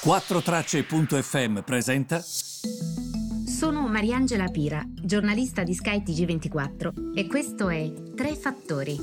4Tracce.fm 0.00 1.62
presenta. 1.62 2.22
Sono 2.22 3.88
Mariangela 3.88 4.46
Pira, 4.46 4.80
giornalista 4.94 5.64
di 5.64 5.74
skytg 5.74 6.24
24 6.24 6.92
e 7.16 7.26
questo 7.26 7.68
è 7.68 7.92
Tre 8.14 8.36
Fattori. 8.36 8.96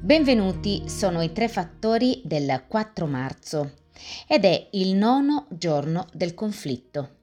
Benvenuti, 0.00 0.88
sono 0.88 1.20
i 1.20 1.32
tre 1.32 1.48
fattori 1.48 2.22
del 2.24 2.62
4 2.68 3.06
marzo 3.06 3.72
ed 4.28 4.44
è 4.44 4.68
il 4.72 4.94
nono 4.94 5.48
giorno 5.50 6.06
del 6.12 6.34
conflitto. 6.34 7.16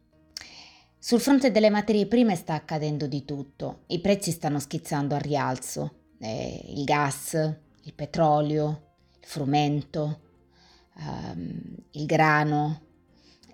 Sul 1.00 1.22
fronte 1.22 1.50
delle 1.50 1.70
materie 1.70 2.08
prime 2.08 2.36
sta 2.36 2.56
accadendo 2.56 3.08
di 3.08 3.24
tutto, 3.24 3.84
i 3.88 4.02
prezzi 4.02 4.32
stanno 4.32 4.60
schizzando 4.60 5.16
al 5.16 5.22
rialzo, 5.22 5.94
eh, 6.20 6.62
il 6.76 6.84
gas, 6.84 7.36
il 7.84 7.94
petrolio, 7.94 8.96
il 9.18 9.28
frumento, 9.28 10.31
um, 11.06 11.76
il 11.92 12.06
grano 12.06 12.82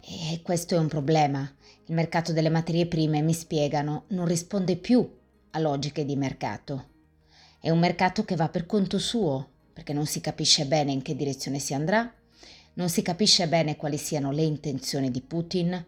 e 0.01 0.41
questo 0.41 0.75
è 0.75 0.77
un 0.77 0.87
problema. 0.87 1.39
Il 1.85 1.93
mercato 1.93 2.31
delle 2.31 2.49
materie 2.49 2.85
prime, 2.85 3.21
mi 3.21 3.33
spiegano, 3.33 4.05
non 4.09 4.25
risponde 4.25 4.77
più 4.77 5.07
a 5.51 5.59
logiche 5.59 6.05
di 6.05 6.15
mercato. 6.15 6.95
È 7.59 7.69
un 7.69 7.79
mercato 7.79 8.23
che 8.23 8.35
va 8.35 8.47
per 8.47 8.65
conto 8.65 8.99
suo, 8.99 9.49
perché 9.73 9.91
non 9.93 10.05
si 10.05 10.21
capisce 10.21 10.65
bene 10.65 10.91
in 10.91 11.01
che 11.01 11.15
direzione 11.15 11.59
si 11.59 11.73
andrà, 11.73 12.09
non 12.75 12.89
si 12.89 13.01
capisce 13.01 13.47
bene 13.47 13.75
quali 13.75 13.97
siano 13.97 14.31
le 14.31 14.43
intenzioni 14.43 15.11
di 15.11 15.21
Putin. 15.21 15.85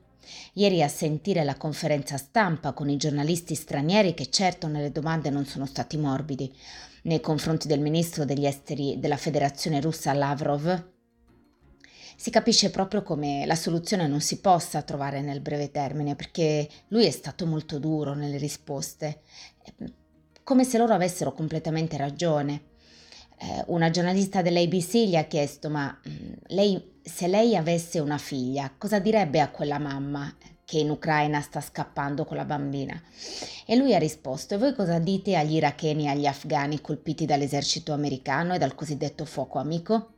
Ieri 0.53 0.83
a 0.83 0.87
sentire 0.87 1.43
la 1.43 1.55
conferenza 1.55 2.17
stampa 2.17 2.73
con 2.73 2.89
i 2.89 2.97
giornalisti 2.97 3.55
stranieri 3.55 4.13
che 4.13 4.29
certo 4.29 4.67
nelle 4.67 4.91
domande 4.91 5.29
non 5.29 5.45
sono 5.45 5.65
stati 5.65 5.97
morbidi 5.97 6.53
nei 7.03 7.21
confronti 7.21 7.67
del 7.67 7.79
ministro 7.79 8.25
degli 8.25 8.45
esteri 8.45 8.99
della 8.99 9.17
Federazione 9.17 9.79
russa 9.79 10.13
Lavrov, 10.13 10.97
si 12.19 12.31
capisce 12.31 12.69
proprio 12.69 13.01
come 13.01 13.45
la 13.45 13.55
soluzione 13.55 14.05
non 14.05 14.19
si 14.19 14.41
possa 14.41 14.81
trovare 14.81 15.21
nel 15.21 15.39
breve 15.39 15.71
termine, 15.71 16.17
perché 16.17 16.67
lui 16.89 17.05
è 17.05 17.11
stato 17.11 17.45
molto 17.45 17.79
duro 17.79 18.13
nelle 18.13 18.37
risposte, 18.37 19.21
come 20.43 20.65
se 20.65 20.77
loro 20.77 20.93
avessero 20.93 21.31
completamente 21.31 21.95
ragione. 21.95 22.63
Eh, 23.37 23.63
una 23.67 23.89
giornalista 23.89 24.41
dell'ABC 24.41 24.95
gli 24.95 25.15
ha 25.15 25.23
chiesto, 25.23 25.69
ma 25.69 25.97
mm, 26.09 26.33
lei, 26.47 26.99
se 27.01 27.27
lei 27.27 27.55
avesse 27.55 27.99
una 27.99 28.17
figlia, 28.17 28.69
cosa 28.77 28.99
direbbe 28.99 29.39
a 29.39 29.49
quella 29.49 29.79
mamma 29.79 30.35
che 30.65 30.79
in 30.79 30.89
Ucraina 30.89 31.39
sta 31.39 31.61
scappando 31.61 32.25
con 32.25 32.35
la 32.35 32.43
bambina? 32.43 33.01
E 33.65 33.77
lui 33.77 33.95
ha 33.95 33.97
risposto, 33.97 34.55
e 34.55 34.57
voi 34.57 34.75
cosa 34.75 34.99
dite 34.99 35.37
agli 35.37 35.55
iracheni 35.55 36.07
e 36.07 36.09
agli 36.09 36.25
afghani 36.25 36.81
colpiti 36.81 37.25
dall'esercito 37.25 37.93
americano 37.93 38.55
e 38.55 38.57
dal 38.57 38.75
cosiddetto 38.75 39.23
fuoco 39.23 39.57
amico? 39.57 40.15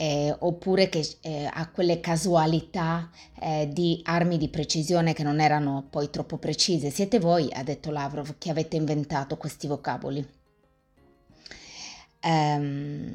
Eh, 0.00 0.32
oppure 0.38 0.88
che, 0.88 1.04
eh, 1.22 1.50
a 1.52 1.68
quelle 1.70 1.98
casualità 1.98 3.10
eh, 3.40 3.68
di 3.72 4.00
armi 4.04 4.38
di 4.38 4.48
precisione 4.48 5.12
che 5.12 5.24
non 5.24 5.40
erano 5.40 5.88
poi 5.90 6.08
troppo 6.08 6.38
precise. 6.38 6.90
Siete 6.90 7.18
voi, 7.18 7.48
ha 7.52 7.64
detto 7.64 7.90
Lavrov, 7.90 8.36
che 8.38 8.50
avete 8.50 8.76
inventato 8.76 9.36
questi 9.36 9.66
vocaboli. 9.66 10.24
Um, 12.22 13.12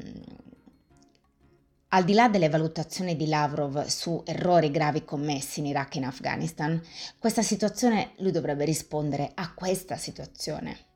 al 1.88 2.04
di 2.04 2.12
là 2.12 2.28
delle 2.28 2.50
valutazioni 2.50 3.16
di 3.16 3.28
Lavrov 3.28 3.86
su 3.86 4.22
errori 4.26 4.70
gravi 4.70 5.04
commessi 5.04 5.60
in 5.60 5.66
Iraq 5.66 5.94
e 5.94 5.98
in 5.98 6.04
Afghanistan, 6.04 6.78
questa 7.18 7.42
situazione 7.42 8.12
lui 8.18 8.30
dovrebbe 8.30 8.64
rispondere 8.64 9.30
a 9.34 9.54
questa 9.54 9.96
situazione 9.96 10.92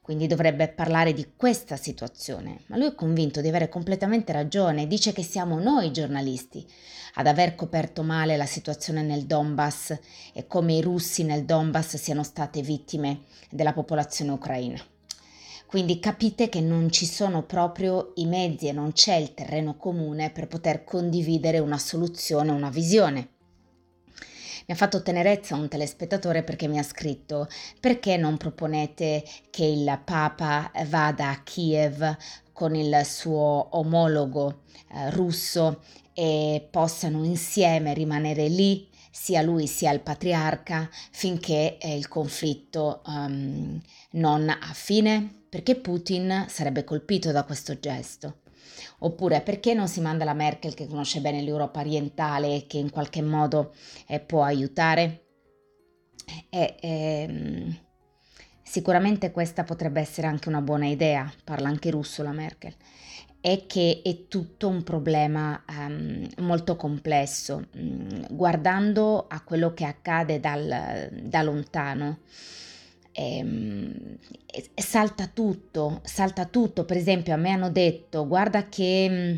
quindi 0.00 0.26
dovrebbe 0.26 0.68
parlare 0.68 1.12
di 1.12 1.32
questa 1.36 1.76
situazione, 1.76 2.62
ma 2.66 2.76
lui 2.76 2.88
è 2.88 2.94
convinto 2.94 3.40
di 3.40 3.48
avere 3.48 3.68
completamente 3.68 4.32
ragione, 4.32 4.86
dice 4.86 5.12
che 5.12 5.22
siamo 5.22 5.60
noi 5.60 5.92
giornalisti 5.92 6.66
ad 7.14 7.26
aver 7.26 7.54
coperto 7.54 8.02
male 8.02 8.36
la 8.36 8.46
situazione 8.46 9.02
nel 9.02 9.26
Donbass 9.26 9.98
e 10.32 10.46
come 10.46 10.74
i 10.74 10.80
russi 10.80 11.24
nel 11.24 11.44
Donbass 11.44 11.96
siano 11.96 12.22
state 12.22 12.62
vittime 12.62 13.20
della 13.50 13.72
popolazione 13.72 14.30
ucraina. 14.32 14.80
Quindi 15.66 16.00
capite 16.00 16.48
che 16.48 16.60
non 16.60 16.90
ci 16.90 17.06
sono 17.06 17.44
proprio 17.44 18.10
i 18.16 18.26
mezzi 18.26 18.66
e 18.66 18.72
non 18.72 18.92
c'è 18.92 19.14
il 19.14 19.34
terreno 19.34 19.76
comune 19.76 20.30
per 20.30 20.48
poter 20.48 20.82
condividere 20.82 21.60
una 21.60 21.78
soluzione, 21.78 22.50
una 22.50 22.70
visione. 22.70 23.28
Mi 24.70 24.76
ha 24.76 24.78
fatto 24.78 25.02
tenerezza 25.02 25.56
un 25.56 25.66
telespettatore 25.66 26.44
perché 26.44 26.68
mi 26.68 26.78
ha 26.78 26.84
scritto 26.84 27.48
perché 27.80 28.16
non 28.16 28.36
proponete 28.36 29.24
che 29.50 29.64
il 29.64 30.00
Papa 30.04 30.70
vada 30.86 31.30
a 31.30 31.42
Kiev 31.42 32.16
con 32.52 32.76
il 32.76 33.00
suo 33.04 33.66
omologo 33.70 34.60
eh, 34.92 35.10
russo 35.10 35.82
e 36.14 36.68
possano 36.70 37.24
insieme 37.24 37.94
rimanere 37.94 38.46
lì 38.46 38.88
sia 39.10 39.42
lui 39.42 39.66
sia 39.66 39.90
il 39.90 40.02
patriarca 40.02 40.88
finché 41.10 41.76
eh, 41.78 41.96
il 41.96 42.06
conflitto 42.06 43.02
um, 43.06 43.80
non 44.12 44.48
ha 44.50 44.72
fine 44.72 45.46
perché 45.48 45.74
Putin 45.74 46.44
sarebbe 46.48 46.84
colpito 46.84 47.32
da 47.32 47.42
questo 47.42 47.76
gesto. 47.80 48.36
Oppure 48.98 49.40
perché 49.40 49.74
non 49.74 49.88
si 49.88 50.00
manda 50.00 50.24
la 50.24 50.34
Merkel 50.34 50.74
che 50.74 50.86
conosce 50.86 51.20
bene 51.20 51.42
l'Europa 51.42 51.80
orientale 51.80 52.54
e 52.54 52.66
che 52.66 52.78
in 52.78 52.90
qualche 52.90 53.22
modo 53.22 53.72
eh, 54.06 54.20
può 54.20 54.42
aiutare? 54.42 55.24
E, 56.48 56.76
ehm, 56.80 57.78
sicuramente 58.62 59.30
questa 59.30 59.64
potrebbe 59.64 60.00
essere 60.00 60.26
anche 60.26 60.48
una 60.48 60.60
buona 60.60 60.86
idea, 60.86 61.30
parla 61.44 61.68
anche 61.68 61.90
russo 61.90 62.22
la 62.22 62.32
Merkel, 62.32 62.74
è 63.40 63.64
che 63.66 64.02
è 64.04 64.28
tutto 64.28 64.68
un 64.68 64.82
problema 64.82 65.62
um, 65.68 66.26
molto 66.38 66.76
complesso. 66.76 67.66
Mm, 67.76 68.24
guardando 68.30 69.26
a 69.28 69.40
quello 69.42 69.72
che 69.72 69.84
accade 69.84 70.40
dal, 70.40 71.08
da 71.22 71.42
lontano, 71.42 72.18
ehm, 73.20 74.18
salta 74.74 75.26
tutto, 75.26 76.00
salta 76.04 76.46
tutto. 76.46 76.84
Per 76.84 76.96
esempio, 76.96 77.34
a 77.34 77.36
me 77.36 77.50
hanno 77.50 77.70
detto, 77.70 78.26
guarda 78.26 78.68
che 78.68 79.08
mm, 79.08 79.34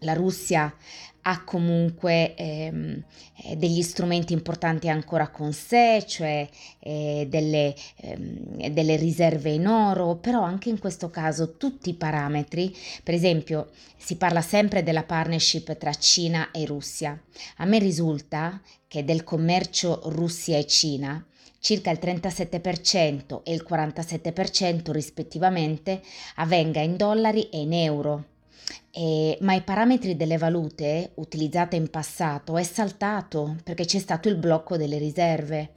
la 0.00 0.14
Russia 0.14 0.74
ha 1.24 1.44
comunque 1.44 2.34
ehm, 2.34 3.04
eh, 3.44 3.56
degli 3.56 3.82
strumenti 3.82 4.32
importanti 4.32 4.88
ancora 4.88 5.28
con 5.28 5.52
sé, 5.52 6.04
cioè 6.06 6.48
eh, 6.80 7.26
delle, 7.30 7.74
ehm, 7.98 8.68
delle, 8.70 8.96
riserve 8.96 9.50
in 9.50 9.68
oro, 9.68 10.16
però 10.16 10.42
anche 10.42 10.68
in 10.68 10.80
questo 10.80 11.10
caso 11.10 11.56
tutti 11.56 11.90
i 11.90 11.94
parametri, 11.94 12.76
per 13.04 13.14
esempio 13.14 13.70
si 13.96 14.16
parla 14.16 14.40
sempre 14.40 14.82
della 14.82 15.04
partnership 15.04 15.76
tra 15.76 15.94
Cina 15.94 16.50
e 16.50 16.66
Russia. 16.66 17.16
A 17.58 17.64
me 17.66 17.78
risulta 17.78 18.60
che 18.88 19.04
del 19.04 19.22
commercio 19.22 20.00
Russia 20.06 20.58
e 20.58 20.66
Cina 20.66 21.24
circa 21.62 21.92
il 21.92 22.00
37% 22.02 23.42
e 23.44 23.54
il 23.54 23.64
47% 23.66 24.90
rispettivamente 24.90 26.02
avvenga 26.34 26.80
in 26.80 26.96
dollari 26.96 27.48
e 27.50 27.60
in 27.60 27.72
euro. 27.72 28.24
Eh, 28.90 29.38
ma 29.42 29.54
i 29.54 29.62
parametri 29.62 30.16
delle 30.16 30.38
valute 30.38 31.12
utilizzate 31.14 31.76
in 31.76 31.88
passato 31.88 32.58
è 32.58 32.64
saltato 32.64 33.56
perché 33.62 33.84
c'è 33.84 34.00
stato 34.00 34.28
il 34.28 34.36
blocco 34.36 34.76
delle 34.76 34.98
riserve. 34.98 35.74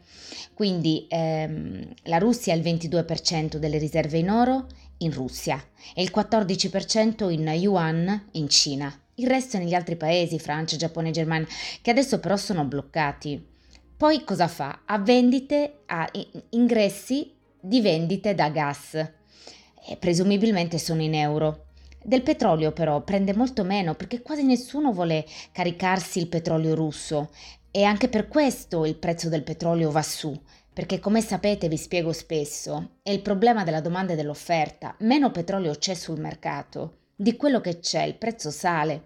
Quindi 0.55 1.05
ehm, 1.07 1.93
la 2.05 2.17
Russia 2.17 2.53
ha 2.53 2.57
il 2.57 2.63
22% 2.63 3.57
delle 3.57 3.77
riserve 3.77 4.17
in 4.17 4.31
oro 4.31 4.65
in 4.97 5.13
Russia 5.13 5.63
e 5.93 6.01
il 6.01 6.11
14% 6.13 7.29
in 7.29 7.47
yuan 7.47 8.29
in 8.31 8.49
Cina. 8.49 8.91
Il 9.15 9.27
resto 9.27 9.59
negli 9.59 9.75
altri 9.75 9.97
paesi, 9.97 10.39
Francia, 10.39 10.77
Giappone 10.77 11.11
Germania, 11.11 11.47
che 11.81 11.91
adesso 11.91 12.19
però 12.19 12.35
sono 12.37 12.65
bloccati. 12.65 13.53
Poi 13.97 14.25
cosa 14.25 14.49
fa? 14.49 14.81
Ha 14.83 14.99
vendite, 14.99 15.83
ha 15.85 16.09
ingressi 16.49 17.33
di 17.57 17.79
vendite 17.79 18.35
da 18.35 18.49
gas, 18.49 18.93
e 18.93 19.95
presumibilmente 19.97 20.77
sono 20.77 21.01
in 21.01 21.13
euro. 21.13 21.67
Del 22.03 22.21
petrolio 22.21 22.73
però 22.73 23.01
prende 23.03 23.33
molto 23.33 23.63
meno 23.63 23.95
perché 23.95 24.21
quasi 24.21 24.43
nessuno 24.43 24.91
vuole 24.91 25.25
caricarsi 25.53 26.19
il 26.19 26.27
petrolio 26.27 26.75
russo 26.75 27.29
e 27.71 27.83
anche 27.83 28.09
per 28.09 28.27
questo 28.27 28.85
il 28.85 28.97
prezzo 28.97 29.29
del 29.29 29.43
petrolio 29.43 29.89
va 29.91 30.03
su, 30.03 30.37
perché 30.73 30.99
come 30.99 31.21
sapete 31.21 31.69
vi 31.69 31.77
spiego 31.77 32.11
spesso, 32.11 32.97
è 33.01 33.11
il 33.11 33.21
problema 33.21 33.63
della 33.63 33.81
domanda 33.81 34.11
e 34.11 34.17
dell'offerta, 34.17 34.93
meno 34.99 35.31
petrolio 35.31 35.73
c'è 35.73 35.93
sul 35.93 36.19
mercato 36.19 36.97
di 37.15 37.35
quello 37.37 37.61
che 37.61 37.79
c'è, 37.79 38.03
il 38.03 38.15
prezzo 38.15 38.51
sale. 38.51 39.03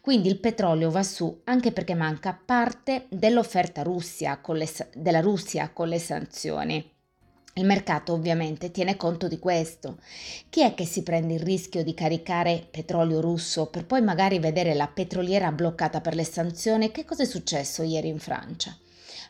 Quindi 0.00 0.28
il 0.28 0.38
petrolio 0.38 0.90
va 0.90 1.02
su 1.02 1.42
anche 1.44 1.72
perché 1.72 1.94
manca 1.94 2.38
parte 2.44 3.06
dell'offerta 3.08 3.82
Russia 3.82 4.40
le, 4.48 4.68
della 4.94 5.20
Russia 5.20 5.70
con 5.70 5.88
le 5.88 5.98
sanzioni. 5.98 6.90
Il 7.54 7.66
mercato 7.66 8.14
ovviamente 8.14 8.70
tiene 8.70 8.96
conto 8.96 9.28
di 9.28 9.38
questo. 9.38 9.98
Chi 10.48 10.62
è 10.62 10.72
che 10.72 10.86
si 10.86 11.02
prende 11.02 11.34
il 11.34 11.40
rischio 11.40 11.84
di 11.84 11.92
caricare 11.92 12.66
petrolio 12.70 13.20
russo 13.20 13.66
per 13.66 13.84
poi 13.84 14.00
magari 14.00 14.38
vedere 14.38 14.72
la 14.72 14.88
petroliera 14.88 15.52
bloccata 15.52 16.00
per 16.00 16.14
le 16.14 16.24
sanzioni? 16.24 16.90
Che 16.90 17.04
cosa 17.04 17.24
è 17.24 17.26
successo 17.26 17.82
ieri 17.82 18.08
in 18.08 18.18
Francia? 18.18 18.74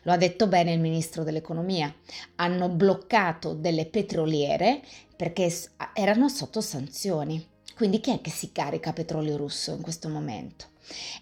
Lo 0.03 0.13
ha 0.13 0.17
detto 0.17 0.47
bene 0.47 0.71
il 0.71 0.79
ministro 0.79 1.23
dell'economia. 1.23 1.93
Hanno 2.35 2.69
bloccato 2.69 3.53
delle 3.53 3.85
petroliere 3.87 4.81
perché 5.17 5.53
erano 5.93 6.29
sotto 6.29 6.61
sanzioni. 6.61 7.51
Quindi 7.75 7.99
chi 7.99 8.11
è 8.11 8.21
che 8.21 8.29
si 8.29 8.51
carica 8.51 8.93
petrolio 8.93 9.37
russo 9.37 9.73
in 9.73 9.81
questo 9.81 10.09
momento? 10.09 10.67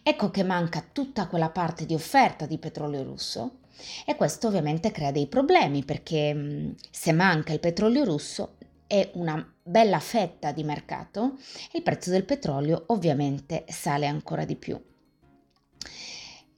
Ecco 0.04 0.32
che 0.32 0.44
manca 0.44 0.84
tutta 0.92 1.28
quella 1.28 1.50
parte 1.50 1.86
di 1.86 1.94
offerta 1.94 2.46
di 2.46 2.58
petrolio 2.58 3.04
russo 3.04 3.60
e 4.06 4.16
questo 4.16 4.48
ovviamente 4.48 4.92
crea 4.92 5.12
dei 5.12 5.28
problemi 5.28 5.84
perché 5.84 6.76
se 6.90 7.12
manca 7.14 7.54
il 7.54 7.60
petrolio 7.60 8.04
russo 8.04 8.58
è 8.86 9.10
una 9.14 9.54
bella 9.64 10.00
fetta 10.00 10.52
di 10.52 10.64
mercato 10.64 11.38
e 11.72 11.78
il 11.78 11.84
prezzo 11.84 12.10
del 12.10 12.26
petrolio 12.26 12.84
ovviamente 12.88 13.64
sale 13.70 14.06
ancora 14.06 14.44
di 14.44 14.56
più. 14.56 14.80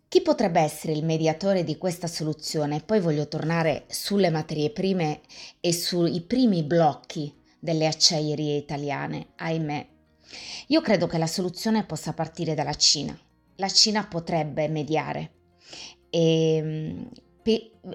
Chi 0.07 0.21
potrebbe 0.21 0.59
essere 0.59 0.93
il 0.93 1.03
mediatore 1.03 1.63
di 1.63 1.77
questa 1.77 2.07
soluzione? 2.07 2.81
Poi 2.81 2.99
voglio 2.99 3.27
tornare 3.27 3.85
sulle 3.87 4.29
materie 4.29 4.69
prime 4.69 5.21
e 5.59 5.73
sui 5.73 6.21
primi 6.21 6.63
blocchi 6.63 7.41
delle 7.63 7.87
acciaierie 7.87 8.57
italiane, 8.57 9.27
ahimè. 9.37 9.87
Io 10.67 10.81
credo 10.81 11.07
che 11.07 11.17
la 11.17 11.27
soluzione 11.27 11.85
possa 11.85 12.11
partire 12.11 12.55
dalla 12.55 12.73
Cina. 12.73 13.17
La 13.55 13.69
Cina 13.69 14.05
potrebbe 14.05 14.67
mediare. 14.67 15.31
E, 16.09 17.07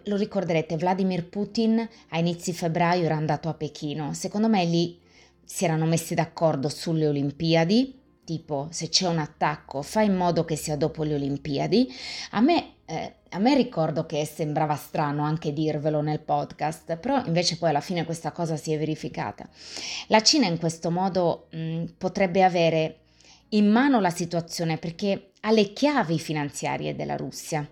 lo 0.05 0.17
ricorderete, 0.17 0.79
Vladimir 0.79 1.29
Putin 1.29 1.87
a 2.09 2.19
inizi 2.19 2.55
febbraio 2.55 3.05
era 3.05 3.17
andato 3.17 3.51
a 3.51 3.55
Pechino. 3.55 4.15
Secondo 4.15 4.49
me 4.49 4.65
lì 4.65 4.99
si 5.45 5.67
erano 5.67 5.85
messi 5.85 6.15
d'accordo 6.15 6.71
sulle 6.71 7.07
Olimpiadi 7.07 7.97
tipo 8.25 8.69
se 8.71 8.91
c'è 8.91 9.09
un 9.09 9.19
attacco 9.19 9.81
fai 9.81 10.05
in 10.05 10.15
modo 10.15 10.45
che 10.45 10.55
sia 10.55 10.77
dopo 10.77 11.03
le 11.03 11.15
Olimpiadi, 11.15 11.91
a 12.33 12.41
me, 12.43 12.75
eh, 12.85 13.15
a 13.31 13.39
me 13.39 13.55
ricordo 13.55 14.07
che 14.07 14.25
sembrava 14.25 14.75
strano 14.77 15.23
anche 15.23 15.53
dirvelo 15.53 16.01
nel 16.01 16.21
podcast, 16.21 16.97
però 16.97 17.23
invece 17.25 17.57
poi 17.59 17.71
alla 17.71 17.81
fine 17.81 18.05
questa 18.05 18.33
cosa 18.33 18.57
si 18.57 18.73
è 18.73 18.79
verificata. 18.79 19.49
La 20.09 20.23
Cina 20.23 20.47
in 20.47 20.59
questo 20.59 20.91
modo 20.91 21.49
mh, 21.51 21.85
potrebbe 21.99 22.43
avere 22.43 22.99
in 23.51 23.71
mano 23.71 24.01
la 24.01 24.11
situazione 24.11 24.79
perché 24.79 25.31
ha 25.41 25.51
le 25.51 25.73
chiavi 25.73 26.19
finanziarie 26.19 26.95
della 26.95 27.17
Russia 27.17 27.67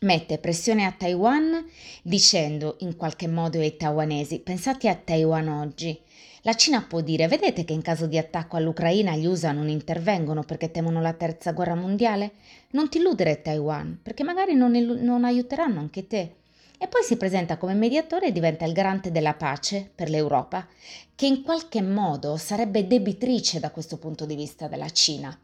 mette 0.00 0.38
pressione 0.38 0.84
a 0.86 0.92
Taiwan 0.92 1.62
dicendo 2.02 2.76
in 2.80 2.96
qualche 2.96 3.28
modo 3.28 3.58
ai 3.58 3.76
taiwanesi 3.76 4.38
pensate 4.40 4.88
a 4.88 4.94
Taiwan 4.94 5.48
oggi, 5.48 5.98
la 6.42 6.54
Cina 6.54 6.80
può 6.80 7.02
dire, 7.02 7.28
vedete 7.28 7.64
che 7.64 7.74
in 7.74 7.82
caso 7.82 8.06
di 8.06 8.16
attacco 8.16 8.56
all'Ucraina 8.56 9.14
gli 9.14 9.26
USA 9.26 9.52
non 9.52 9.68
intervengono 9.68 10.42
perché 10.42 10.70
temono 10.70 11.02
la 11.02 11.12
terza 11.12 11.52
guerra 11.52 11.74
mondiale? 11.74 12.32
Non 12.70 12.88
ti 12.88 12.96
illudere 12.96 13.42
Taiwan, 13.42 13.98
perché 14.02 14.22
magari 14.22 14.54
non, 14.54 14.72
non 14.72 15.24
aiuteranno 15.24 15.80
anche 15.80 16.06
te. 16.06 16.36
E 16.78 16.88
poi 16.88 17.02
si 17.02 17.18
presenta 17.18 17.58
come 17.58 17.74
mediatore 17.74 18.28
e 18.28 18.32
diventa 18.32 18.64
il 18.64 18.72
garante 18.72 19.10
della 19.10 19.34
pace 19.34 19.90
per 19.94 20.08
l'Europa, 20.08 20.66
che 21.14 21.26
in 21.26 21.42
qualche 21.42 21.82
modo 21.82 22.38
sarebbe 22.38 22.86
debitrice 22.86 23.60
da 23.60 23.70
questo 23.70 23.98
punto 23.98 24.24
di 24.24 24.34
vista 24.34 24.66
della 24.66 24.88
Cina. 24.88 25.38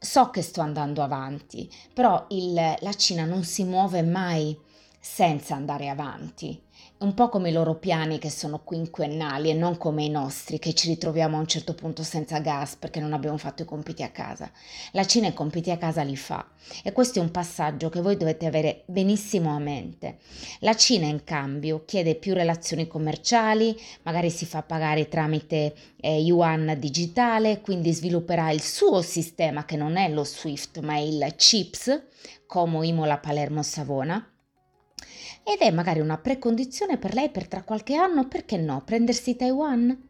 So 0.00 0.30
che 0.30 0.42
sto 0.42 0.60
andando 0.60 1.00
avanti, 1.02 1.70
però 1.94 2.26
il, 2.30 2.54
la 2.54 2.92
Cina 2.94 3.24
non 3.24 3.44
si 3.44 3.62
muove 3.62 4.02
mai 4.02 4.58
senza 4.98 5.54
andare 5.54 5.88
avanti 5.88 6.60
un 7.00 7.14
po' 7.14 7.28
come 7.28 7.50
i 7.50 7.52
loro 7.52 7.76
piani 7.76 8.18
che 8.18 8.28
sono 8.28 8.58
quinquennali 8.64 9.50
e 9.50 9.54
non 9.54 9.76
come 9.76 10.02
i 10.02 10.08
nostri 10.08 10.58
che 10.58 10.74
ci 10.74 10.88
ritroviamo 10.88 11.36
a 11.36 11.40
un 11.40 11.46
certo 11.46 11.74
punto 11.74 12.02
senza 12.02 12.40
gas 12.40 12.74
perché 12.74 12.98
non 12.98 13.12
abbiamo 13.12 13.36
fatto 13.36 13.62
i 13.62 13.66
compiti 13.66 14.02
a 14.02 14.10
casa. 14.10 14.50
La 14.92 15.04
Cina 15.04 15.28
i 15.28 15.32
compiti 15.32 15.70
a 15.70 15.76
casa 15.78 16.02
li 16.02 16.16
fa 16.16 16.44
e 16.82 16.90
questo 16.90 17.20
è 17.20 17.22
un 17.22 17.30
passaggio 17.30 17.88
che 17.88 18.00
voi 18.00 18.16
dovete 18.16 18.46
avere 18.46 18.82
benissimo 18.86 19.54
a 19.54 19.60
mente. 19.60 20.18
La 20.60 20.74
Cina 20.74 21.06
in 21.06 21.22
cambio 21.22 21.84
chiede 21.84 22.16
più 22.16 22.34
relazioni 22.34 22.88
commerciali, 22.88 23.78
magari 24.02 24.30
si 24.30 24.44
fa 24.44 24.62
pagare 24.62 25.06
tramite 25.06 25.74
eh, 26.00 26.20
yuan 26.20 26.74
digitale, 26.80 27.60
quindi 27.60 27.92
svilupperà 27.92 28.50
il 28.50 28.60
suo 28.60 29.02
sistema 29.02 29.64
che 29.64 29.76
non 29.76 29.96
è 29.96 30.08
lo 30.08 30.24
SWIFT 30.24 30.80
ma 30.80 30.98
il 30.98 31.32
CHIPS, 31.36 32.02
Como 32.46 32.82
Imola 32.82 33.18
Palermo 33.18 33.62
Savona 33.62 34.32
ed 35.42 35.60
è 35.60 35.70
magari 35.70 36.00
una 36.00 36.18
precondizione 36.18 36.98
per 36.98 37.14
lei 37.14 37.30
per 37.30 37.48
tra 37.48 37.62
qualche 37.62 37.94
anno, 37.94 38.28
perché 38.28 38.56
no, 38.56 38.82
prendersi 38.84 39.36
Taiwan? 39.36 40.08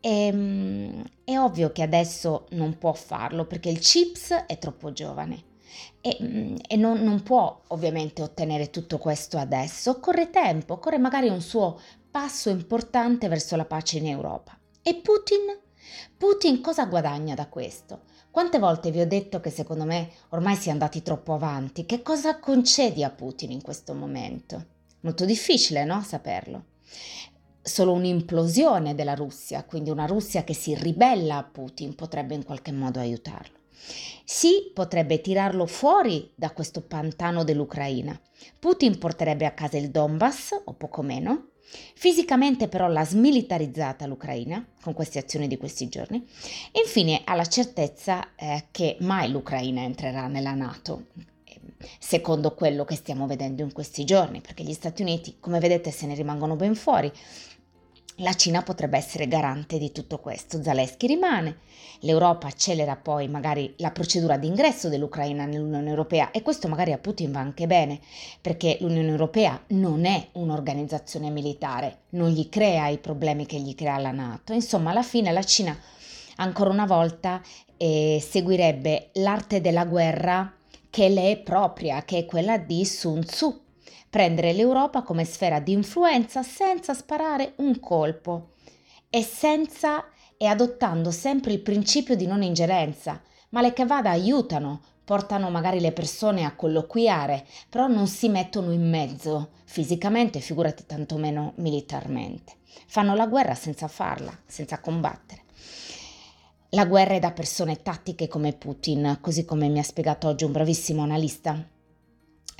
E, 0.00 0.26
ehm, 0.26 1.02
è 1.24 1.38
ovvio 1.38 1.72
che 1.72 1.82
adesso 1.82 2.46
non 2.50 2.78
può 2.78 2.92
farlo 2.92 3.46
perché 3.46 3.68
il 3.68 3.80
CHIPS 3.80 4.44
è 4.46 4.58
troppo 4.58 4.92
giovane 4.92 5.54
e, 6.00 6.18
mm, 6.22 6.56
e 6.68 6.76
non, 6.76 7.02
non, 7.02 7.22
può 7.22 7.62
ovviamente 7.68 8.22
ottenere 8.22 8.70
tutto 8.70 8.98
questo 8.98 9.38
adesso, 9.38 9.90
occorre 9.90 10.30
tempo, 10.30 10.74
occorre 10.74 10.98
magari 10.98 11.28
un 11.28 11.40
suo 11.40 11.80
passo 12.10 12.50
importante 12.50 13.28
verso 13.28 13.56
la 13.56 13.64
pace 13.64 13.98
in 13.98 14.06
Europa. 14.06 14.56
E 14.82 14.94
Putin? 14.96 15.58
Putin 16.16 16.60
cosa 16.60 16.86
guadagna 16.86 17.34
da 17.34 17.48
questo? 17.48 18.02
Quante 18.36 18.58
volte 18.58 18.90
vi 18.90 19.00
ho 19.00 19.06
detto 19.06 19.40
che 19.40 19.48
secondo 19.48 19.86
me 19.86 20.10
ormai 20.28 20.56
si 20.56 20.68
è 20.68 20.70
andati 20.70 21.00
troppo 21.00 21.32
avanti? 21.32 21.86
Che 21.86 22.02
cosa 22.02 22.38
concedi 22.38 23.02
a 23.02 23.08
Putin 23.08 23.50
in 23.50 23.62
questo 23.62 23.94
momento? 23.94 24.62
Molto 25.00 25.24
difficile, 25.24 25.86
no? 25.86 26.02
Saperlo. 26.02 26.64
Solo 27.62 27.94
un'implosione 27.94 28.94
della 28.94 29.14
Russia, 29.14 29.64
quindi 29.64 29.88
una 29.88 30.04
Russia 30.04 30.44
che 30.44 30.52
si 30.52 30.74
ribella 30.74 31.38
a 31.38 31.44
Putin, 31.44 31.94
potrebbe 31.94 32.34
in 32.34 32.44
qualche 32.44 32.72
modo 32.72 32.98
aiutarlo. 32.98 33.56
Sì, 34.26 34.70
potrebbe 34.74 35.22
tirarlo 35.22 35.64
fuori 35.64 36.30
da 36.34 36.50
questo 36.50 36.82
pantano 36.82 37.42
dell'Ucraina. 37.42 38.20
Putin 38.58 38.98
porterebbe 38.98 39.46
a 39.46 39.52
casa 39.52 39.78
il 39.78 39.90
Donbass, 39.90 40.60
o 40.62 40.74
poco 40.74 41.00
meno, 41.00 41.52
Fisicamente 41.94 42.68
però 42.68 42.88
l'ha 42.88 43.04
smilitarizzata 43.04 44.06
l'Ucraina 44.06 44.64
con 44.80 44.92
queste 44.92 45.18
azioni 45.18 45.48
di 45.48 45.56
questi 45.56 45.88
giorni. 45.88 46.24
E 46.72 46.80
infine 46.80 47.22
ha 47.24 47.34
la 47.34 47.46
certezza 47.46 48.34
eh, 48.36 48.66
che 48.70 48.96
mai 49.00 49.30
l'Ucraina 49.30 49.82
entrerà 49.82 50.26
nella 50.26 50.54
Nato, 50.54 51.06
secondo 51.98 52.54
quello 52.54 52.84
che 52.84 52.94
stiamo 52.94 53.26
vedendo 53.26 53.62
in 53.62 53.72
questi 53.72 54.04
giorni, 54.04 54.40
perché 54.40 54.62
gli 54.62 54.72
Stati 54.72 55.02
Uniti, 55.02 55.36
come 55.40 55.58
vedete, 55.58 55.90
se 55.90 56.06
ne 56.06 56.14
rimangono 56.14 56.56
ben 56.56 56.74
fuori 56.74 57.12
la 58.20 58.34
Cina 58.34 58.62
potrebbe 58.62 58.96
essere 58.96 59.28
garante 59.28 59.78
di 59.78 59.92
tutto 59.92 60.18
questo. 60.18 60.62
Zelensky 60.62 61.06
rimane, 61.06 61.58
l'Europa 62.00 62.46
accelera 62.46 62.96
poi 62.96 63.28
magari 63.28 63.74
la 63.78 63.90
procedura 63.90 64.38
di 64.38 64.46
ingresso 64.46 64.88
dell'Ucraina 64.88 65.44
nell'Unione 65.44 65.88
Europea 65.88 66.30
e 66.30 66.42
questo 66.42 66.68
magari 66.68 66.92
a 66.92 66.98
Putin 66.98 67.32
va 67.32 67.40
anche 67.40 67.66
bene 67.66 68.00
perché 68.40 68.78
l'Unione 68.80 69.08
Europea 69.08 69.60
non 69.68 70.04
è 70.04 70.28
un'organizzazione 70.32 71.30
militare, 71.30 72.02
non 72.10 72.30
gli 72.30 72.48
crea 72.48 72.88
i 72.88 72.98
problemi 72.98 73.44
che 73.44 73.58
gli 73.58 73.74
crea 73.74 73.98
la 73.98 74.12
Nato. 74.12 74.52
Insomma, 74.52 74.90
alla 74.90 75.02
fine 75.02 75.32
la 75.32 75.42
Cina 75.42 75.78
ancora 76.36 76.70
una 76.70 76.86
volta 76.86 77.42
eh, 77.76 78.22
seguirebbe 78.26 79.10
l'arte 79.14 79.60
della 79.60 79.84
guerra 79.84 80.52
che 80.88 81.08
le 81.10 81.32
è 81.32 81.36
propria, 81.38 82.04
che 82.04 82.18
è 82.18 82.24
quella 82.24 82.56
di 82.56 82.84
Sun 82.86 83.20
Tzu 83.20 83.64
prendere 84.16 84.54
l'Europa 84.54 85.02
come 85.02 85.26
sfera 85.26 85.60
di 85.60 85.72
influenza 85.72 86.42
senza 86.42 86.94
sparare 86.94 87.52
un 87.56 87.78
colpo 87.80 88.52
e 89.10 89.22
senza 89.22 90.06
e 90.38 90.46
adottando 90.46 91.10
sempre 91.10 91.52
il 91.52 91.60
principio 91.60 92.16
di 92.16 92.26
non 92.26 92.42
ingerenza. 92.42 93.20
Male 93.50 93.74
che 93.74 93.84
vada 93.84 94.08
aiutano, 94.08 94.80
portano 95.04 95.50
magari 95.50 95.80
le 95.80 95.92
persone 95.92 96.46
a 96.46 96.54
colloquiare, 96.54 97.44
però 97.68 97.88
non 97.88 98.06
si 98.06 98.30
mettono 98.30 98.72
in 98.72 98.88
mezzo 98.88 99.50
fisicamente, 99.66 100.40
figurati 100.40 100.86
tantomeno 100.86 101.52
militarmente. 101.56 102.54
Fanno 102.86 103.14
la 103.14 103.26
guerra 103.26 103.54
senza 103.54 103.86
farla, 103.86 104.34
senza 104.46 104.80
combattere. 104.80 105.42
La 106.70 106.86
guerra 106.86 107.12
è 107.12 107.18
da 107.18 107.32
persone 107.32 107.82
tattiche 107.82 108.28
come 108.28 108.54
Putin, 108.54 109.18
così 109.20 109.44
come 109.44 109.68
mi 109.68 109.78
ha 109.78 109.82
spiegato 109.82 110.26
oggi 110.26 110.44
un 110.44 110.52
bravissimo 110.52 111.02
analista 111.02 111.74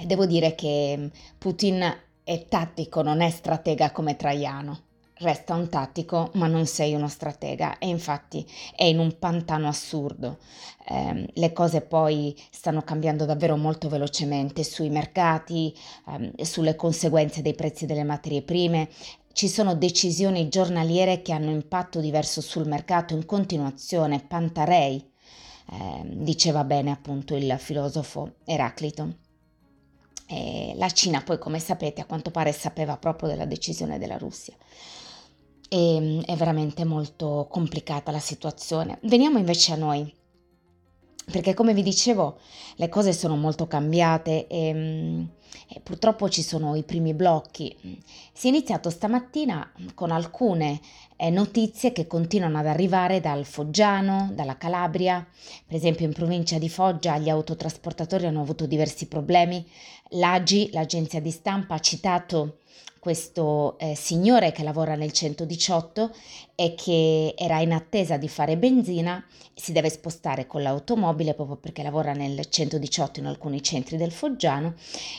devo 0.07 0.27
dire 0.27 0.55
che 0.55 1.11
Putin 1.39 2.05
è 2.25 2.47
tattico, 2.49 3.03
non 3.03 3.21
è 3.21 3.31
stratega 3.31 3.93
come 3.93 4.17
Traiano. 4.17 4.81
Resta 5.19 5.55
un 5.55 5.71
tattico, 5.71 6.31
ma 6.35 6.47
non 6.47 6.67
sei 6.67 6.93
uno 6.93 7.09
stratega 7.09 7.79
e 7.79 7.89
infatti 7.89 8.47
è 8.75 8.85
in 8.85 8.99
un 8.99 9.19
pantano 9.19 9.67
assurdo. 9.67 10.39
Eh, 10.87 11.31
le 11.33 11.53
cose 11.55 11.81
poi 11.81 12.37
stanno 12.51 12.83
cambiando 12.83 13.25
davvero 13.25 13.57
molto 13.57 13.89
velocemente 13.89 14.63
sui 14.63 14.91
mercati, 14.91 15.75
eh, 16.37 16.45
sulle 16.45 16.77
conseguenze 16.77 17.41
dei 17.41 17.55
prezzi 17.55 17.87
delle 17.87 18.05
materie 18.05 18.43
prime. 18.43 18.91
Ci 19.33 19.49
sono 19.49 19.75
decisioni 19.75 20.49
giornaliere 20.49 21.23
che 21.23 21.33
hanno 21.33 21.51
impatto 21.51 22.01
diverso 22.01 22.43
sul 22.43 22.67
mercato 22.67 23.15
in 23.15 23.25
continuazione. 23.25 24.21
Pantarei, 24.21 24.97
eh, 24.97 26.03
diceva 26.05 26.63
bene 26.65 26.91
appunto 26.91 27.35
il 27.37 27.57
filosofo 27.59 28.35
Eraclito. 28.45 29.25
E 30.27 30.75
la 30.77 30.91
Cina 30.91 31.23
poi, 31.23 31.39
come 31.39 31.59
sapete, 31.59 32.01
a 32.01 32.07
quanto 32.07 32.31
pare 32.31 32.53
sapeva 32.53 32.97
proprio 32.97 33.29
della 33.29 33.45
decisione 33.45 33.99
della 33.99 34.19
Russia. 34.19 34.55
E, 35.69 35.99
mm, 36.01 36.21
è 36.23 36.35
veramente 36.37 36.85
molto 36.85 37.47
complicata 37.51 38.11
la 38.11 38.19
situazione. 38.19 38.99
Veniamo 39.03 39.39
invece 39.39 39.73
a 39.73 39.77
noi, 39.77 40.13
perché 41.31 41.55
come 41.55 41.75
vi 41.75 41.83
dicevo 41.83 42.39
le 42.77 42.89
cose 42.89 43.13
sono 43.13 43.37
molto 43.37 43.67
cambiate 43.67 44.47
e, 44.47 44.73
mm, 44.73 45.25
e, 45.69 45.81
purtroppo 45.81 46.29
ci 46.29 46.43
sono 46.43 46.77
i 46.77 46.85
primi 46.85 47.15
blocchi. 47.15 47.77
Si 48.33 48.47
è 48.47 48.51
iniziato 48.51 48.91
stamattina 48.91 49.73
con 49.95 50.13
alcune 50.13 50.81
eh, 51.17 51.31
notizie 51.31 51.93
che 51.93 52.07
continuano 52.07 52.59
ad 52.59 52.67
arrivare 52.67 53.21
dal 53.21 53.45
Foggiano, 53.45 54.31
dalla 54.35 54.57
Calabria. 54.57 55.27
Per 55.67 55.77
esempio 55.77 56.07
in 56.07 56.13
provincia 56.13 56.59
di 56.59 56.69
Foggia 56.69 57.19
gli 57.19 57.29
autotrasportatori 57.29 58.27
hanno 58.27 58.43
avuto 58.43 58.67
diversi 58.67 59.09
problemi. 59.09 59.67
L'AGI, 60.11 60.71
l'agenzia 60.73 61.21
di 61.21 61.31
stampa, 61.31 61.75
ha 61.75 61.81
citato 61.81 62.59
questo 63.07 63.79
eh, 63.79 63.95
signore 63.95 64.51
che 64.51 64.65
lavora 64.65 64.97
nel 64.97 65.13
118 65.13 66.11
e 66.57 66.75
che 66.75 67.35
era 67.39 67.61
in 67.61 67.73
attesa 67.73 68.17
di 68.17 68.29
fare 68.29 68.57
benzina, 68.57 69.25
si 69.55 69.71
deve 69.71 69.91
spostare 69.91 70.49
con 70.49 70.63
l'automobile 70.63 71.35
proprio 71.35 71.57
perché 71.57 71.85
lavora 71.85 72.15
nel 72.15 72.49
118 72.49 73.21
in 73.21 73.27
alcuni 73.27 73.63
centri 73.63 73.97
del 73.97 74.11
Foggiano 74.11 74.75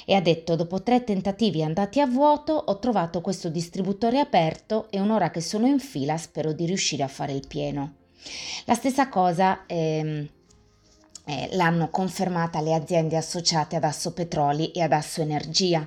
e 0.06 0.16
ha 0.16 0.22
detto 0.22 0.58
dopo 0.58 0.84
tre 0.84 1.06
tentativi 1.06 1.64
andati 1.64 2.02
a 2.02 2.08
vuoto 2.08 2.52
ho 2.52 2.78
trovato 2.78 3.22
questo 3.22 3.48
distributore 3.48 4.20
aperto 4.20 4.88
e 4.90 5.00
un'ora 5.00 5.32
che 5.32 5.40
sono 5.40 5.66
in 5.66 5.80
fila 5.80 6.18
spero 6.18 6.52
di 6.52 6.66
riuscire 6.66 7.04
a 7.04 7.08
fare 7.08 7.32
il 7.32 7.48
pieno. 7.48 7.94
La 8.66 8.74
stessa 8.74 9.08
cosa 9.08 9.66
ehm, 9.66 10.28
eh, 11.28 11.50
l'hanno 11.52 11.90
confermata 11.90 12.62
le 12.62 12.74
aziende 12.74 13.18
associate 13.18 13.76
ad 13.76 13.84
Asso 13.84 14.14
Petroli 14.14 14.72
e 14.72 14.82
ad 14.82 14.94
Asso 14.94 15.22
Energia 15.22 15.86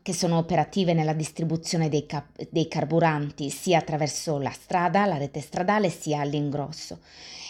che 0.00 0.14
sono 0.14 0.38
operative 0.38 0.94
nella 0.94 1.12
distribuzione 1.12 1.88
dei, 1.88 2.06
cap- 2.06 2.46
dei 2.48 2.68
carburanti 2.68 3.50
sia 3.50 3.78
attraverso 3.78 4.38
la 4.38 4.52
strada, 4.52 5.04
la 5.04 5.18
rete 5.18 5.40
stradale, 5.40 5.90
sia 5.90 6.20
all'ingrosso 6.20 7.00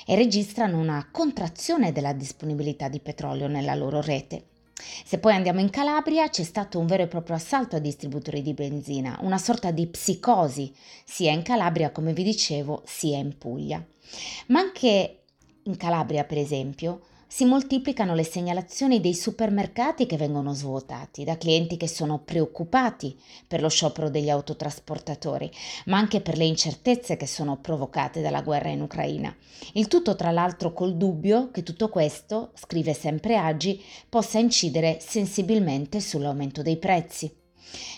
e 0.07 0.17
registrano 0.17 0.79
una 0.79 1.07
contrazione 1.13 1.93
della 1.93 2.15
disponibilità 2.15 2.89
di 2.89 2.99
petrolio 2.99 3.47
nella 3.47 3.75
loro 3.75 4.01
rete. 4.01 4.47
Se 5.05 5.19
poi 5.19 5.35
andiamo 5.35 5.61
in 5.61 5.71
Calabria 5.71 6.31
c'è 6.31 6.45
stato 6.45 6.79
un 6.79 6.87
vero 6.87 7.03
e 7.03 7.09
proprio 7.09 7.37
assalto 7.37 7.77
a 7.77 7.81
distributori 7.81 8.41
di 8.41 8.55
benzina, 8.55 9.19
una 9.21 9.39
sorta 9.39 9.71
di 9.71 9.87
psicosi 9.87 10.75
sia 11.05 11.31
in 11.31 11.43
Calabria, 11.43 11.91
come 11.91 12.15
vi 12.15 12.23
dicevo, 12.23 12.83
sia 12.87 13.19
in 13.19 13.37
Puglia. 13.37 13.85
Ma 14.47 14.61
anche 14.61 15.25
in 15.65 15.77
Calabria, 15.77 16.25
per 16.25 16.39
esempio, 16.39 17.03
si 17.31 17.45
moltiplicano 17.45 18.15
le 18.15 18.25
segnalazioni 18.25 19.01
dei 19.01 19.15
supermercati 19.15 20.07
che 20.07 20.17
vengono 20.17 20.55
svuotati 20.55 21.25
da 21.25 21.37
clienti 21.37 21.77
che 21.77 21.87
sono 21.87 22.19
preoccupati 22.19 23.17
per 23.47 23.61
lo 23.61 23.69
sciopero 23.69 24.09
degli 24.09 24.31
autotrasportatori, 24.31 25.51
ma 25.87 25.99
anche 25.99 26.23
per 26.23 26.39
le 26.39 26.47
incertezze 26.47 27.19
che 27.19 27.27
sono 27.27 27.59
provocate 27.59 28.23
dalla 28.23 28.41
guerra 28.41 28.71
in 28.71 28.81
Ucraina. 28.81 29.35
Il 29.75 29.89
tutto 29.89 30.17
tra 30.17 30.31
l'altro 30.31 30.73
col 30.73 30.97
dubbio 30.97 31.51
che 31.51 31.63
tutto 31.63 31.91
questo, 31.91 32.53
scrive 32.55 32.95
sempre 32.95 33.37
Agi, 33.37 33.81
possa 34.09 34.39
incidere 34.39 34.99
sensibilmente 35.01 36.01
sull'aumento 36.01 36.63
dei 36.63 36.79
prezzi 36.79 37.31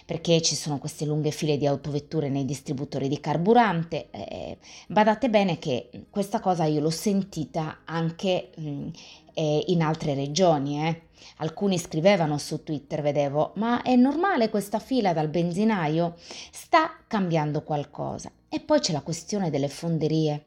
perché 0.04 0.40
ci 0.42 0.54
sono 0.54 0.78
queste 0.78 1.04
lunghe 1.04 1.30
file 1.30 1.56
di 1.56 1.66
autovetture 1.66 2.28
nei 2.28 2.44
distributori 2.44 3.08
di 3.08 3.20
carburante. 3.20 4.08
Eh, 4.10 4.58
badate 4.88 5.30
bene 5.30 5.58
che 5.58 5.90
questa 6.10 6.40
cosa 6.40 6.64
io 6.64 6.80
l'ho 6.80 6.90
sentita 6.90 7.80
anche 7.84 8.50
mh, 8.56 8.88
eh, 9.34 9.64
in 9.68 9.82
altre 9.82 10.14
regioni. 10.14 10.86
Eh. 10.86 11.02
Alcuni 11.36 11.78
scrivevano 11.78 12.38
su 12.38 12.62
Twitter, 12.62 13.02
vedevo, 13.02 13.52
ma 13.56 13.82
è 13.82 13.96
normale 13.96 14.50
questa 14.50 14.78
fila 14.78 15.12
dal 15.12 15.28
benzinaio? 15.28 16.16
Sta 16.50 17.02
cambiando 17.06 17.62
qualcosa. 17.62 18.30
E 18.48 18.60
poi 18.60 18.80
c'è 18.80 18.92
la 18.92 19.02
questione 19.02 19.50
delle 19.50 19.68
fonderie. 19.68 20.44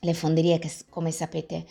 Le 0.00 0.14
fonderie 0.14 0.58
che, 0.58 0.70
come 0.88 1.10
sapete, 1.10 1.66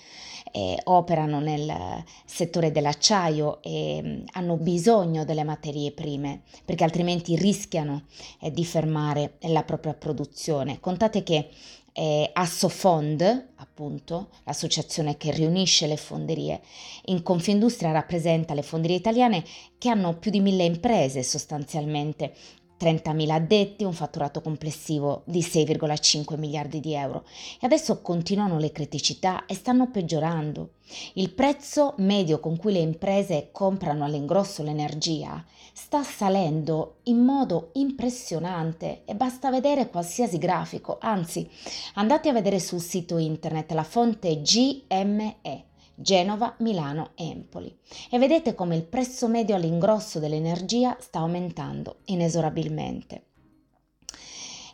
eh, 0.52 0.80
operano 0.86 1.40
nel 1.40 2.04
settore 2.26 2.72
dell'acciaio 2.72 3.62
e 3.62 4.02
mh, 4.02 4.08
mm, 4.08 4.24
hanno 4.32 4.56
bisogno 4.58 5.26
delle 5.26 5.44
materie 5.44 5.92
prime, 5.92 6.42
perché 6.64 6.84
altrimenti 6.84 7.36
rischiano 7.36 8.04
eh, 8.40 8.52
di 8.52 8.64
fermare 8.64 9.38
la 9.42 9.64
propria 9.64 9.94
produzione. 9.94 10.80
Contate 10.80 11.24
che 11.24 11.50
eh, 11.98 12.30
Assofond, 12.34 13.52
appunto, 13.56 14.28
l'associazione 14.44 15.16
che 15.16 15.32
riunisce 15.32 15.88
le 15.88 15.96
fonderie. 15.96 16.62
In 17.06 17.24
Confindustria 17.24 17.94
rappresenta 17.94 18.54
le 18.54 18.64
fonderie 18.64 18.98
italiane 18.98 19.46
che 19.78 19.90
hanno 19.90 20.18
più 20.18 20.30
di 20.30 20.42
mille 20.42 20.66
imprese 20.66 21.24
sostanzialmente 21.24 22.34
30.000 22.80 23.30
addetti, 23.30 23.84
un 23.84 23.94
fatturato 23.94 24.42
complessivo 24.42 25.24
di 25.26 25.42
6,5 25.42 26.38
miliardi 26.38 26.80
di 26.80 26.94
euro. 26.94 27.26
E 27.60 27.66
adesso 27.66 28.02
continuano 28.02 28.58
le 28.58 28.72
criticità 28.72 29.46
e 29.46 29.54
stanno 29.54 29.90
peggiorando. 29.90 30.72
Il 31.14 31.32
prezzo 31.32 31.94
medio 31.98 32.40
con 32.40 32.58
cui 32.58 32.74
le 32.74 32.80
imprese 32.80 33.50
comprano 33.52 34.04
all'ingrosso 34.04 34.62
l'energia 34.64 35.44
sta 35.74 36.04
salendo 36.04 37.00
in 37.04 37.18
modo 37.18 37.72
impressionante 37.74 39.02
e 39.04 39.16
basta 39.16 39.50
vedere 39.50 39.90
qualsiasi 39.90 40.38
grafico, 40.38 40.98
anzi 41.02 41.50
andate 41.96 42.30
a 42.30 42.34
vedere 42.34 42.60
sul 42.60 42.80
sito 42.80 43.18
internet 43.18 43.72
la 43.72 43.84
fonte 43.84 44.42
GME 44.42 45.66
Genova, 45.96 46.56
Milano 46.60 47.12
Empoli. 47.16 47.76
E 48.12 48.20
vedete 48.20 48.54
come 48.54 48.76
il 48.76 48.84
prezzo 48.84 49.28
medio 49.28 49.56
all'ingrosso 49.56 50.20
dell'energia 50.20 50.98
sta 51.00 51.20
aumentando 51.20 52.00
inesorabilmente. 52.06 53.24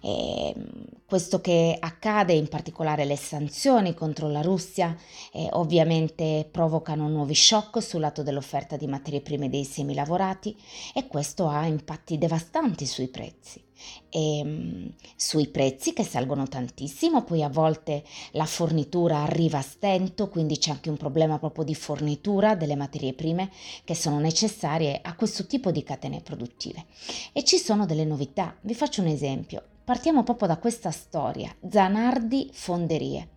E 0.02 0.54
questo 1.06 1.42
che 1.42 1.78
accade, 1.80 2.34
in 2.34 2.48
particolare 2.48 3.06
le 3.06 3.16
sanzioni 3.16 3.94
contro 3.94 4.30
la 4.30 4.42
Russia, 4.42 4.96
eh, 5.32 5.48
ovviamente 5.52 6.48
provocano 6.50 7.08
nuovi 7.08 7.36
shock 7.36 7.82
sul 7.82 8.02
lato 8.02 8.24
dell'offerta 8.24 8.78
di 8.78 8.88
materie 8.88 9.22
prime 9.22 9.50
dei 9.50 9.64
semilavorati 9.64 10.56
e 10.94 11.08
questo 11.08 11.48
ha 11.48 11.66
impatti 11.66 12.18
devastanti 12.18 12.86
sui 12.86 13.08
prezzi 13.08 13.62
e, 14.10 14.38
ehm, 14.38 14.94
sui 15.16 15.48
prezzi 15.48 15.94
che 15.94 16.04
salgono 16.04 16.48
tantissimo, 16.48 17.24
poi 17.24 17.44
a 17.44 17.50
volte 17.50 18.04
la 18.32 18.46
fornitura 18.46 19.20
arriva 19.20 19.60
a 19.60 19.64
stento, 19.64 20.30
quindi 20.30 20.58
c'è 20.58 20.72
anche 20.72 20.90
un 20.90 20.98
problema 20.98 21.40
proprio 21.40 21.64
di 21.64 21.76
fornitura 21.76 22.56
delle 22.56 22.76
materie 22.76 23.14
prime 23.14 23.50
che 23.84 23.96
sono 23.96 24.20
necessarie 24.20 25.00
a 25.02 25.16
questo 25.16 25.46
tipo 25.46 25.72
di 25.72 25.84
catene 25.84 26.22
produttive. 26.22 26.86
E 27.34 27.44
ci 27.44 27.58
sono 27.58 27.86
delle 27.86 28.06
novità, 28.06 28.56
vi 28.62 28.74
faccio 28.74 29.02
un 29.02 29.08
esempio. 29.08 29.64
Partiamo 29.84 30.22
proprio 30.22 30.48
da 30.48 30.58
questa 30.58 30.92
storia, 30.92 31.54
Zanardi 31.68 32.52
Fonderie. 32.54 33.30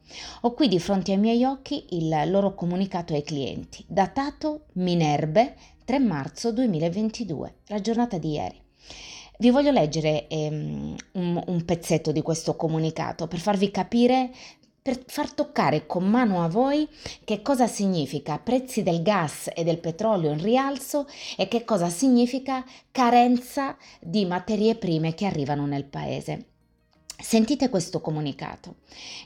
Ho 0.43 0.53
qui 0.53 0.69
di 0.69 0.79
fronte 0.79 1.13
ai 1.13 1.19
miei 1.19 1.43
occhi 1.43 1.87
il 1.97 2.31
loro 2.31 2.55
comunicato 2.55 3.15
ai 3.15 3.23
clienti, 3.23 3.83
datato 3.89 4.67
Minerbe 4.75 5.57
3 5.87 5.99
marzo 6.01 6.53
2022, 6.53 7.55
la 7.69 7.81
giornata 7.81 8.19
di 8.19 8.33
ieri. 8.33 8.61
Vi 9.39 9.51
voglio 9.51 9.71
leggere 9.71 10.29
ehm, 10.29 10.95
un, 11.13 11.43
un 11.47 11.65
pezzetto 11.65 12.13
di 12.13 12.21
questo 12.21 12.57
comunicato 12.57 13.27
per 13.27 13.39
farvi 13.39 13.71
capire 13.71 14.31
per 14.85 15.03
far 15.07 15.33
toccare 15.33 15.87
con 15.87 16.05
mano 16.05 16.45
a 16.45 16.49
voi 16.49 16.87
che 17.25 17.41
cosa 17.41 17.67
significa 17.67 18.39
prezzi 18.39 18.83
del 18.83 19.01
gas 19.01 19.49
e 19.55 19.65
del 19.65 19.79
petrolio 19.79 20.31
in 20.31 20.43
rialzo 20.43 21.07
e 21.39 21.49
che 21.49 21.65
cosa 21.65 21.89
significa 21.89 22.63
carenza 22.91 23.79
di 23.99 24.27
materie 24.27 24.75
prime 24.75 25.15
che 25.15 25.25
arrivano 25.25 25.65
nel 25.65 25.87
paese. 25.87 26.54
Sentite 27.17 27.69
questo 27.69 28.01
comunicato. 28.01 28.77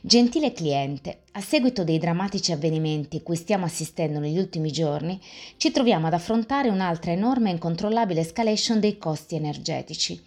Gentile 0.01 0.53
cliente, 0.53 1.23
a 1.33 1.41
seguito 1.41 1.83
dei 1.83 1.97
drammatici 1.97 2.51
avvenimenti 2.51 3.21
cui 3.23 3.35
stiamo 3.35 3.65
assistendo 3.65 4.19
negli 4.19 4.37
ultimi 4.37 4.71
giorni, 4.71 5.19
ci 5.57 5.71
troviamo 5.71 6.07
ad 6.07 6.13
affrontare 6.13 6.69
un'altra 6.69 7.11
enorme 7.11 7.49
e 7.49 7.53
incontrollabile 7.53 8.21
escalation 8.21 8.79
dei 8.79 8.97
costi 8.97 9.35
energetici. 9.35 10.21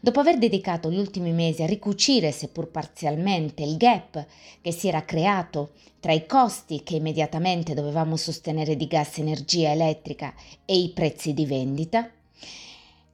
Dopo 0.00 0.20
aver 0.20 0.38
dedicato 0.38 0.90
gli 0.90 0.96
ultimi 0.96 1.32
mesi 1.32 1.62
a 1.62 1.66
ricucire, 1.66 2.30
seppur 2.30 2.68
parzialmente, 2.68 3.62
il 3.62 3.76
gap 3.76 4.24
che 4.62 4.72
si 4.72 4.86
era 4.88 5.04
creato 5.04 5.72
tra 6.00 6.12
i 6.12 6.24
costi 6.24 6.82
che 6.84 6.96
immediatamente 6.96 7.74
dovevamo 7.74 8.16
sostenere 8.16 8.76
di 8.76 8.86
gas, 8.86 9.18
energia 9.18 9.72
elettrica 9.72 10.32
e 10.64 10.78
i 10.78 10.90
prezzi 10.90 11.34
di 11.34 11.44
vendita, 11.46 12.08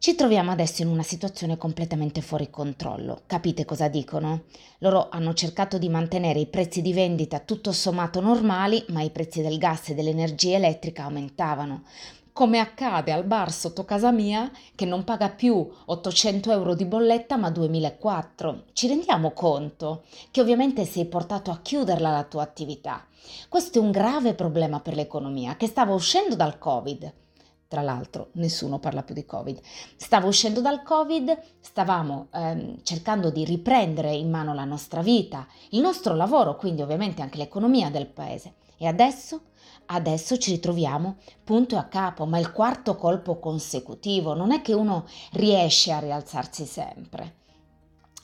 ci 0.05 0.15
troviamo 0.15 0.51
adesso 0.51 0.83
in 0.83 0.89
una 0.89 1.03
situazione 1.03 1.57
completamente 1.57 2.21
fuori 2.21 2.51
controllo. 2.51 3.23
Capite 3.25 3.65
cosa 3.65 3.89
dicono? 3.89 4.43
Loro 4.81 5.09
hanno 5.09 5.33
cercato 5.33 5.79
di 5.79 5.89
mantenere 5.89 6.41
i 6.41 6.47
prezzi 6.47 6.83
di 6.83 6.93
vendita 6.93 7.39
tutto 7.39 7.73
sommato 7.73 8.21
normali, 8.21 8.85
ma 8.89 9.01
i 9.01 9.09
prezzi 9.09 9.41
del 9.41 9.57
gas 9.57 9.89
e 9.89 9.95
dell'energia 9.95 10.57
elettrica 10.57 11.05
aumentavano. 11.05 11.85
Come 12.35 12.59
accade 12.59 13.13
al 13.13 13.25
bar 13.25 13.51
sotto 13.51 13.87
casa 13.87 14.13
mia 14.13 14.51
che 14.75 14.85
non 14.85 15.05
paga 15.05 15.31
più 15.31 15.67
800 15.87 16.53
euro 16.53 16.75
di 16.75 16.85
bolletta 16.85 17.39
ma 17.39 17.49
2004. 17.49 18.65
Ci 18.75 18.89
rendiamo 18.89 19.31
conto 19.31 20.03
che 20.31 20.43
ovviamente 20.43 20.85
sei 20.85 21.07
portato 21.07 21.51
a 21.51 21.61
chiuderla 21.63 22.11
la 22.11 22.25
tua 22.25 22.43
attività. 22.43 23.07
Questo 23.49 23.79
è 23.79 23.81
un 23.81 23.91
grave 23.91 24.35
problema 24.35 24.81
per 24.81 24.97
l'economia 24.97 25.57
che 25.57 25.67
stava 25.67 25.95
uscendo 25.95 26.35
dal 26.35 26.59
Covid 26.59 27.23
tra 27.75 27.83
l'altro 27.83 28.29
nessuno 28.35 28.79
parla 28.79 29.03
più 29.03 29.17
di 29.17 29.27
Covid. 29.27 29.59
Stavo 29.97 30.29
uscendo 30.29 30.61
dal 30.61 30.85
Covid, 30.85 31.37
stavamo 31.59 32.29
ehm, 32.33 32.85
cercando 32.85 33.31
di 33.31 33.45
riprendere 33.45 34.15
in 34.15 34.31
mano 34.31 34.55
la 34.55 34.65
nostra 34.65 35.03
vita, 35.03 35.45
il 35.71 35.81
nostro 35.81 36.15
lavoro, 36.15 36.55
quindi 36.55 36.83
ovviamente 36.83 37.21
anche 37.21 37.39
l'economia 37.39 37.91
del 37.91 38.07
paese. 38.07 38.55
E 38.77 38.87
adesso? 38.87 39.47
Adesso 39.87 40.39
ci 40.39 40.53
ritroviamo 40.53 41.17
punto 41.43 41.77
a 41.77 41.83
capo, 41.83 42.27
ma 42.27 42.39
il 42.39 42.53
quarto 42.53 42.95
colpo 42.95 43.41
consecutivo 43.41 44.35
non 44.35 44.53
è 44.53 44.63
che 44.63 44.73
uno 44.73 45.05
riesce 45.33 45.91
a 45.91 45.99
rialzarsi 45.99 46.67
sempre. 46.67 47.39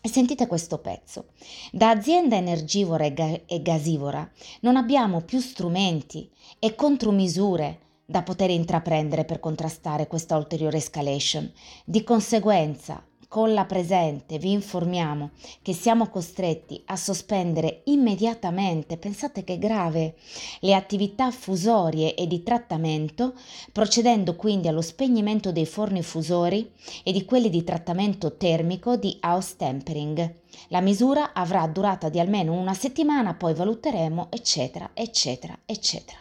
Sentite 0.00 0.47
questo 0.47 0.78
pezzo. 0.78 1.30
Da 1.73 1.90
azienda 1.90 2.37
energivora 2.37 3.04
e, 3.04 3.12
ga- 3.12 3.40
e 3.47 3.61
gasivora 3.62 4.30
non 4.61 4.76
abbiamo 4.76 5.23
più 5.23 5.40
strumenti 5.40 6.30
e 6.61 6.76
contromisure 6.76 7.88
da 8.11 8.23
poter 8.25 8.50
intraprendere 8.50 9.25
per 9.25 9.38
contrastare 9.38 10.09
questa 10.09 10.37
ulteriore 10.37 10.79
escalation. 10.79 11.49
Di 11.85 12.02
conseguenza, 12.02 13.00
con 13.29 13.55
la 13.55 13.67
presente 13.67 14.38
vi 14.38 14.50
informiamo 14.50 15.31
che 15.62 15.73
siamo 15.73 16.09
costretti 16.09 16.83
a 16.87 16.97
sospendere 16.97 17.83
immediatamente, 17.85 18.97
pensate 18.97 19.45
che 19.45 19.59
grave, 19.59 20.17
le 20.59 20.75
attività 20.75 21.31
fusorie 21.31 22.17
e 22.17 22.26
di 22.26 22.43
trattamento, 22.43 23.35
procedendo 23.71 24.35
quindi 24.35 24.67
allo 24.67 24.83
spegnimento 24.83 25.52
dei 25.52 25.67
forni 25.67 26.02
fusori 26.02 26.69
e 27.05 27.12
di 27.12 27.25
quelli 27.25 27.49
di 27.49 27.62
trattamento 27.62 28.37
termico 28.37 28.97
di 28.97 29.17
house 29.21 29.55
tempering. 29.57 30.35
La 30.71 30.81
misura 30.81 31.33
avrà 31.33 31.64
durata 31.69 32.09
di 32.09 32.19
almeno 32.19 32.55
una 32.55 32.75
settimana, 32.75 33.35
poi 33.35 33.55
valuteremo, 33.55 34.26
eccetera, 34.33 34.90
eccetera, 34.95 35.57
eccetera. 35.64 36.19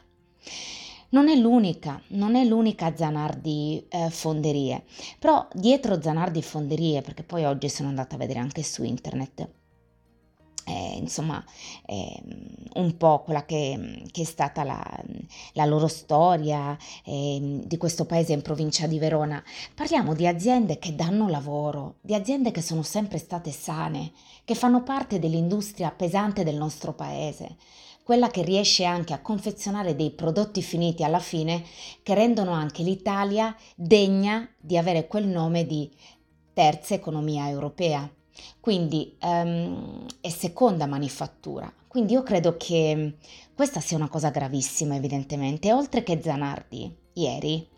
Non 1.11 1.27
è 1.27 1.35
l'unica, 1.35 1.99
non 2.09 2.35
è 2.35 2.43
l'unica 2.45 2.95
Zanardi 2.95 3.83
eh, 3.89 4.11
Fonderie, 4.11 4.83
però 5.17 5.47
dietro 5.53 5.99
Zanardi 5.99 6.43
Fonderie, 6.43 7.01
perché 7.01 7.23
poi 7.23 7.45
oggi 7.45 7.67
sono 7.67 7.89
andata 7.89 8.13
a 8.13 8.19
vedere 8.19 8.37
anche 8.37 8.61
su 8.61 8.83
internet, 8.83 9.49
eh, 10.69 10.97
insomma, 10.97 11.43
eh, 11.87 12.21
un 12.75 12.95
po' 12.95 13.23
quella 13.23 13.43
che, 13.43 14.03
che 14.11 14.21
è 14.21 14.25
stata 14.25 14.63
la, 14.63 14.83
la 15.53 15.65
loro 15.65 15.87
storia 15.87 16.77
eh, 17.03 17.59
di 17.65 17.77
questo 17.77 18.05
paese 18.05 18.33
in 18.33 18.43
provincia 18.43 18.85
di 18.85 18.99
Verona. 18.99 19.43
Parliamo 19.73 20.13
di 20.13 20.27
aziende 20.27 20.77
che 20.77 20.93
danno 20.93 21.27
lavoro, 21.27 21.95
di 22.01 22.13
aziende 22.13 22.51
che 22.51 22.61
sono 22.61 22.83
sempre 22.83 23.17
state 23.17 23.49
sane, 23.49 24.11
che 24.45 24.53
fanno 24.53 24.83
parte 24.83 25.17
dell'industria 25.17 25.89
pesante 25.89 26.43
del 26.43 26.55
nostro 26.55 26.93
paese 26.93 27.57
quella 28.09 28.29
che 28.29 28.41
riesce 28.41 28.85
anche 28.85 29.13
a 29.13 29.21
confezionare 29.21 29.95
dei 29.95 30.09
prodotti 30.09 30.63
finiti 30.63 31.03
alla 31.03 31.19
fine 31.19 31.63
che 32.01 32.15
rendono 32.15 32.53
anche 32.53 32.81
l'Italia 32.81 33.55
degna 33.75 34.49
di 34.59 34.79
avere 34.79 35.05
quel 35.05 35.27
nome 35.27 35.67
di 35.67 35.87
terza 36.51 36.95
economia 36.95 37.47
europea. 37.49 38.11
Quindi 38.59 39.15
um, 39.21 40.07
è 40.21 40.29
seconda 40.29 40.87
manifattura. 40.87 41.71
Quindi 41.87 42.13
io 42.13 42.23
credo 42.23 42.57
che 42.57 43.17
questa 43.53 43.79
sia 43.79 43.97
una 43.97 44.09
cosa 44.09 44.31
gravissima 44.31 44.95
evidentemente. 44.95 45.71
Oltre 45.71 46.01
che 46.01 46.19
Zanardi, 46.19 46.91
ieri 47.13 47.69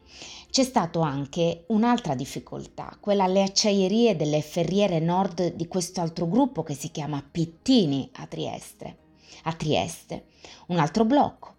c'è 0.50 0.64
stata 0.64 1.02
anche 1.02 1.66
un'altra 1.68 2.16
difficoltà, 2.16 2.96
quella 3.02 3.26
alle 3.26 3.44
acciaierie 3.44 4.16
delle 4.16 4.42
ferriere 4.42 5.02
nord 5.02 5.56
di 5.56 5.68
questo 5.68 6.00
altro 6.00 6.26
gruppo 6.30 6.64
che 6.64 6.74
si 6.74 6.90
chiama 6.90 7.22
Pittini 7.22 8.10
a 8.14 8.28
Trieste 8.28 9.10
a 9.44 9.54
Trieste, 9.54 10.26
un 10.68 10.78
altro 10.78 11.06
blocco 11.06 11.56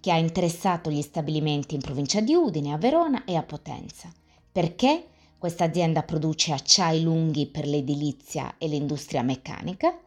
che 0.00 0.10
ha 0.10 0.16
interessato 0.16 0.90
gli 0.90 1.02
stabilimenti 1.02 1.74
in 1.74 1.80
provincia 1.80 2.20
di 2.20 2.34
Udine, 2.34 2.72
a 2.72 2.78
Verona 2.78 3.24
e 3.24 3.36
a 3.36 3.42
Potenza. 3.42 4.10
Perché 4.50 5.06
questa 5.38 5.64
azienda 5.64 6.02
produce 6.02 6.52
acciai 6.52 7.02
lunghi 7.02 7.46
per 7.46 7.66
l'edilizia 7.66 8.54
e 8.58 8.66
l'industria 8.66 9.22
meccanica, 9.22 9.98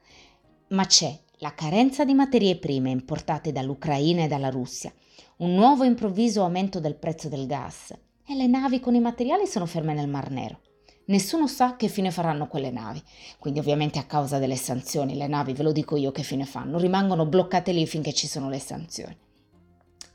ma 0.69 0.85
c'è 0.85 1.17
la 1.37 1.53
carenza 1.53 2.05
di 2.05 2.13
materie 2.13 2.57
prime 2.57 2.89
importate 2.89 3.51
dall'Ucraina 3.51 4.23
e 4.23 4.27
dalla 4.27 4.49
Russia, 4.49 4.93
un 5.37 5.53
nuovo 5.53 5.83
improvviso 5.83 6.43
aumento 6.43 6.79
del 6.79 6.95
prezzo 6.95 7.29
del 7.29 7.47
gas 7.47 7.91
e 8.25 8.35
le 8.35 8.47
navi 8.47 8.79
con 8.79 8.95
i 8.95 8.99
materiali 8.99 9.45
sono 9.45 9.65
ferme 9.65 9.93
nel 9.93 10.07
Mar 10.07 10.29
Nero. 10.31 10.59
Nessuno 11.05 11.47
sa 11.47 11.75
che 11.75 11.89
fine 11.89 12.11
faranno 12.11 12.47
quelle 12.47 12.71
navi, 12.71 13.03
quindi 13.37 13.59
ovviamente 13.59 13.99
a 13.99 14.05
causa 14.05 14.39
delle 14.39 14.55
sanzioni 14.55 15.15
le 15.15 15.27
navi, 15.27 15.51
ve 15.51 15.63
lo 15.63 15.73
dico 15.73 15.97
io 15.97 16.11
che 16.11 16.23
fine 16.23 16.45
fanno, 16.45 16.77
rimangono 16.77 17.25
bloccate 17.25 17.73
lì 17.73 17.85
finché 17.85 18.13
ci 18.13 18.25
sono 18.25 18.47
le 18.49 18.59
sanzioni. 18.59 19.17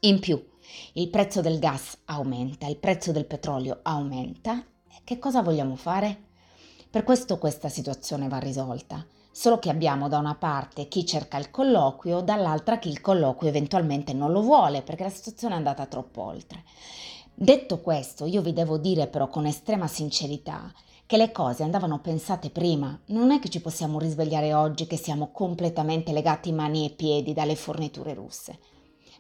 In 0.00 0.18
più, 0.18 0.42
il 0.94 1.10
prezzo 1.10 1.42
del 1.42 1.58
gas 1.58 1.98
aumenta, 2.06 2.66
il 2.66 2.78
prezzo 2.78 3.12
del 3.12 3.26
petrolio 3.26 3.80
aumenta. 3.82 4.64
Che 5.04 5.18
cosa 5.18 5.42
vogliamo 5.42 5.76
fare? 5.76 6.26
Per 6.90 7.04
questo 7.04 7.36
questa 7.36 7.68
situazione 7.68 8.28
va 8.28 8.38
risolta. 8.38 9.04
Solo 9.30 9.58
che 9.58 9.70
abbiamo 9.70 10.08
da 10.08 10.18
una 10.18 10.36
parte 10.36 10.88
chi 10.88 11.04
cerca 11.04 11.36
il 11.36 11.50
colloquio, 11.50 12.22
dall'altra 12.22 12.78
chi 12.78 12.88
il 12.88 13.00
colloquio 13.00 13.50
eventualmente 13.50 14.12
non 14.12 14.32
lo 14.32 14.40
vuole 14.40 14.82
perché 14.82 15.02
la 15.02 15.10
situazione 15.10 15.54
è 15.54 15.58
andata 15.58 15.86
troppo 15.86 16.22
oltre. 16.22 16.64
Detto 17.40 17.78
questo, 17.78 18.26
io 18.26 18.42
vi 18.42 18.52
devo 18.52 18.78
dire 18.78 19.06
però 19.06 19.28
con 19.28 19.46
estrema 19.46 19.86
sincerità 19.86 20.72
che 21.06 21.16
le 21.16 21.30
cose 21.30 21.62
andavano 21.62 22.00
pensate 22.00 22.50
prima. 22.50 22.98
Non 23.06 23.30
è 23.30 23.38
che 23.38 23.48
ci 23.48 23.60
possiamo 23.60 24.00
risvegliare 24.00 24.52
oggi 24.54 24.88
che 24.88 24.96
siamo 24.96 25.30
completamente 25.30 26.10
legati 26.10 26.50
mani 26.50 26.84
e 26.84 26.90
piedi 26.90 27.32
dalle 27.34 27.54
forniture 27.54 28.12
russe. 28.12 28.58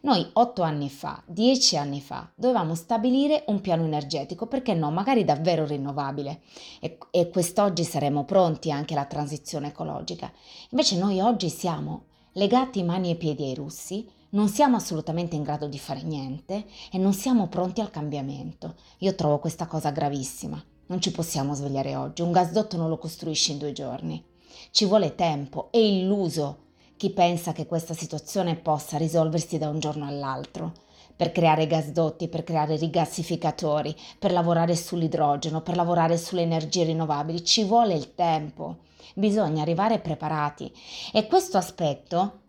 Noi 0.00 0.28
otto 0.32 0.62
anni 0.62 0.90
fa, 0.90 1.22
dieci 1.26 1.76
anni 1.76 2.00
fa, 2.00 2.28
dovevamo 2.34 2.74
stabilire 2.74 3.44
un 3.46 3.60
piano 3.60 3.84
energetico, 3.84 4.46
perché 4.48 4.74
no, 4.74 4.90
magari 4.90 5.24
davvero 5.24 5.64
rinnovabile, 5.64 6.40
e, 6.80 6.98
e 7.12 7.28
quest'oggi 7.28 7.84
saremo 7.84 8.24
pronti 8.24 8.72
anche 8.72 8.94
alla 8.94 9.06
transizione 9.06 9.68
ecologica. 9.68 10.28
Invece 10.70 10.98
noi 10.98 11.20
oggi 11.20 11.48
siamo 11.48 12.06
legati 12.32 12.82
mani 12.82 13.12
e 13.12 13.14
piedi 13.14 13.44
ai 13.44 13.54
russi, 13.54 14.08
non 14.30 14.48
siamo 14.48 14.76
assolutamente 14.76 15.36
in 15.36 15.42
grado 15.42 15.68
di 15.68 15.78
fare 15.78 16.02
niente 16.02 16.66
e 16.92 16.98
non 16.98 17.14
siamo 17.14 17.46
pronti 17.46 17.80
al 17.80 17.90
cambiamento. 17.90 18.74
Io 18.98 19.14
trovo 19.14 19.38
questa 19.38 19.66
cosa 19.66 19.90
gravissima. 19.90 20.62
Non 20.86 21.00
ci 21.00 21.10
possiamo 21.12 21.54
svegliare 21.54 21.96
oggi. 21.96 22.20
Un 22.20 22.32
gasdotto 22.32 22.76
non 22.76 22.90
lo 22.90 22.98
costruisci 22.98 23.52
in 23.52 23.58
due 23.58 23.72
giorni. 23.72 24.22
Ci 24.70 24.84
vuole 24.84 25.14
tempo. 25.14 25.68
È 25.70 25.78
illuso 25.78 26.66
chi 26.96 27.10
pensa 27.10 27.52
che 27.52 27.66
questa 27.66 27.94
situazione 27.94 28.56
possa 28.56 28.98
risolversi 28.98 29.56
da 29.56 29.68
un 29.68 29.78
giorno 29.78 30.06
all'altro. 30.06 30.72
Per 31.16 31.32
creare 31.32 31.66
gasdotti, 31.66 32.28
per 32.28 32.44
creare 32.44 32.76
rigassificatori, 32.76 33.96
per 34.18 34.32
lavorare 34.32 34.76
sull'idrogeno, 34.76 35.62
per 35.62 35.74
lavorare 35.74 36.18
sulle 36.18 36.42
energie 36.42 36.84
rinnovabili, 36.84 37.44
ci 37.44 37.64
vuole 37.64 37.94
il 37.94 38.14
tempo. 38.14 38.78
Bisogna 39.14 39.62
arrivare 39.62 40.00
preparati. 40.00 40.70
E 41.12 41.26
questo 41.26 41.56
aspetto 41.56 42.40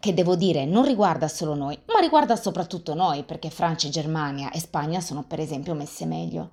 che 0.00 0.14
devo 0.14 0.36
dire 0.36 0.64
non 0.64 0.84
riguarda 0.84 1.28
solo 1.28 1.54
noi, 1.54 1.78
ma 1.86 2.00
riguarda 2.00 2.36
soprattutto 2.36 2.94
noi, 2.94 3.22
perché 3.22 3.50
Francia, 3.50 3.88
Germania 3.88 4.50
e 4.50 4.60
Spagna 4.60 5.00
sono 5.00 5.24
per 5.26 5.40
esempio 5.40 5.74
messe 5.74 6.06
meglio 6.06 6.50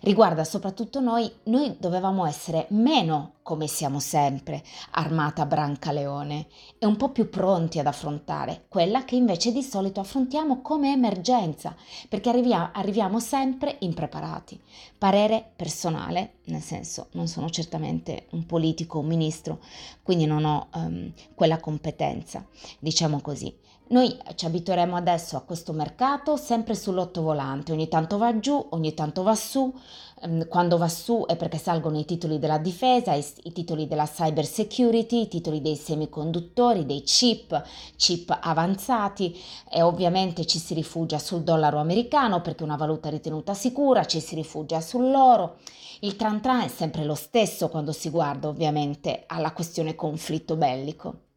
riguarda 0.00 0.44
soprattutto 0.44 1.00
noi, 1.00 1.30
noi 1.44 1.76
dovevamo 1.78 2.26
essere 2.26 2.66
meno, 2.70 3.34
come 3.42 3.66
siamo 3.66 3.98
sempre, 3.98 4.62
armata 4.92 5.46
Brancaleone 5.46 6.46
e 6.78 6.86
un 6.86 6.96
po' 6.96 7.10
più 7.10 7.28
pronti 7.28 7.78
ad 7.78 7.86
affrontare 7.86 8.66
quella 8.68 9.04
che 9.04 9.16
invece 9.16 9.52
di 9.52 9.62
solito 9.62 10.00
affrontiamo 10.00 10.60
come 10.60 10.92
emergenza, 10.92 11.74
perché 12.08 12.28
arriviamo, 12.28 12.70
arriviamo 12.72 13.18
sempre 13.18 13.76
impreparati. 13.80 14.60
Parere 14.96 15.52
personale, 15.56 16.34
nel 16.44 16.62
senso 16.62 17.08
non 17.12 17.26
sono 17.26 17.48
certamente 17.50 18.26
un 18.30 18.46
politico 18.46 18.98
o 18.98 19.00
un 19.00 19.08
ministro, 19.08 19.60
quindi 20.02 20.26
non 20.26 20.44
ho 20.44 20.68
um, 20.74 21.12
quella 21.34 21.58
competenza, 21.58 22.46
diciamo 22.78 23.20
così. 23.20 23.54
Noi 23.92 24.16
ci 24.36 24.46
abitueremo 24.46 24.94
adesso 24.94 25.36
a 25.36 25.40
questo 25.40 25.72
mercato 25.72 26.36
sempre 26.36 26.76
sull'ottovolante, 26.76 27.72
ogni 27.72 27.88
tanto 27.88 28.18
va 28.18 28.38
giù, 28.38 28.64
ogni 28.70 28.94
tanto 28.94 29.24
va 29.24 29.34
su, 29.34 29.74
ehm, 30.22 30.46
quando 30.46 30.78
va 30.78 30.88
su 30.88 31.24
è 31.26 31.34
perché 31.34 31.58
salgono 31.58 31.98
i 31.98 32.04
titoli 32.04 32.38
della 32.38 32.58
difesa, 32.58 33.14
i, 33.14 33.26
i 33.42 33.52
titoli 33.52 33.88
della 33.88 34.06
cyber 34.06 34.46
security, 34.46 35.22
i 35.22 35.28
titoli 35.28 35.60
dei 35.60 35.74
semiconduttori, 35.74 36.86
dei 36.86 37.02
chip, 37.02 37.64
chip 37.96 38.38
avanzati 38.40 39.36
e 39.68 39.82
ovviamente 39.82 40.46
ci 40.46 40.60
si 40.60 40.72
rifugia 40.74 41.18
sul 41.18 41.42
dollaro 41.42 41.80
americano 41.80 42.42
perché 42.42 42.60
è 42.62 42.66
una 42.66 42.76
valuta 42.76 43.08
ritenuta 43.08 43.54
sicura, 43.54 44.04
ci 44.04 44.20
si 44.20 44.36
rifugia 44.36 44.80
sull'oro. 44.80 45.56
Il 46.02 46.14
tran 46.14 46.40
tran 46.40 46.60
è 46.60 46.68
sempre 46.68 47.02
lo 47.02 47.16
stesso 47.16 47.68
quando 47.68 47.90
si 47.90 48.08
guarda 48.08 48.46
ovviamente 48.46 49.24
alla 49.26 49.52
questione 49.52 49.96
conflitto 49.96 50.54
bellico. 50.54 51.29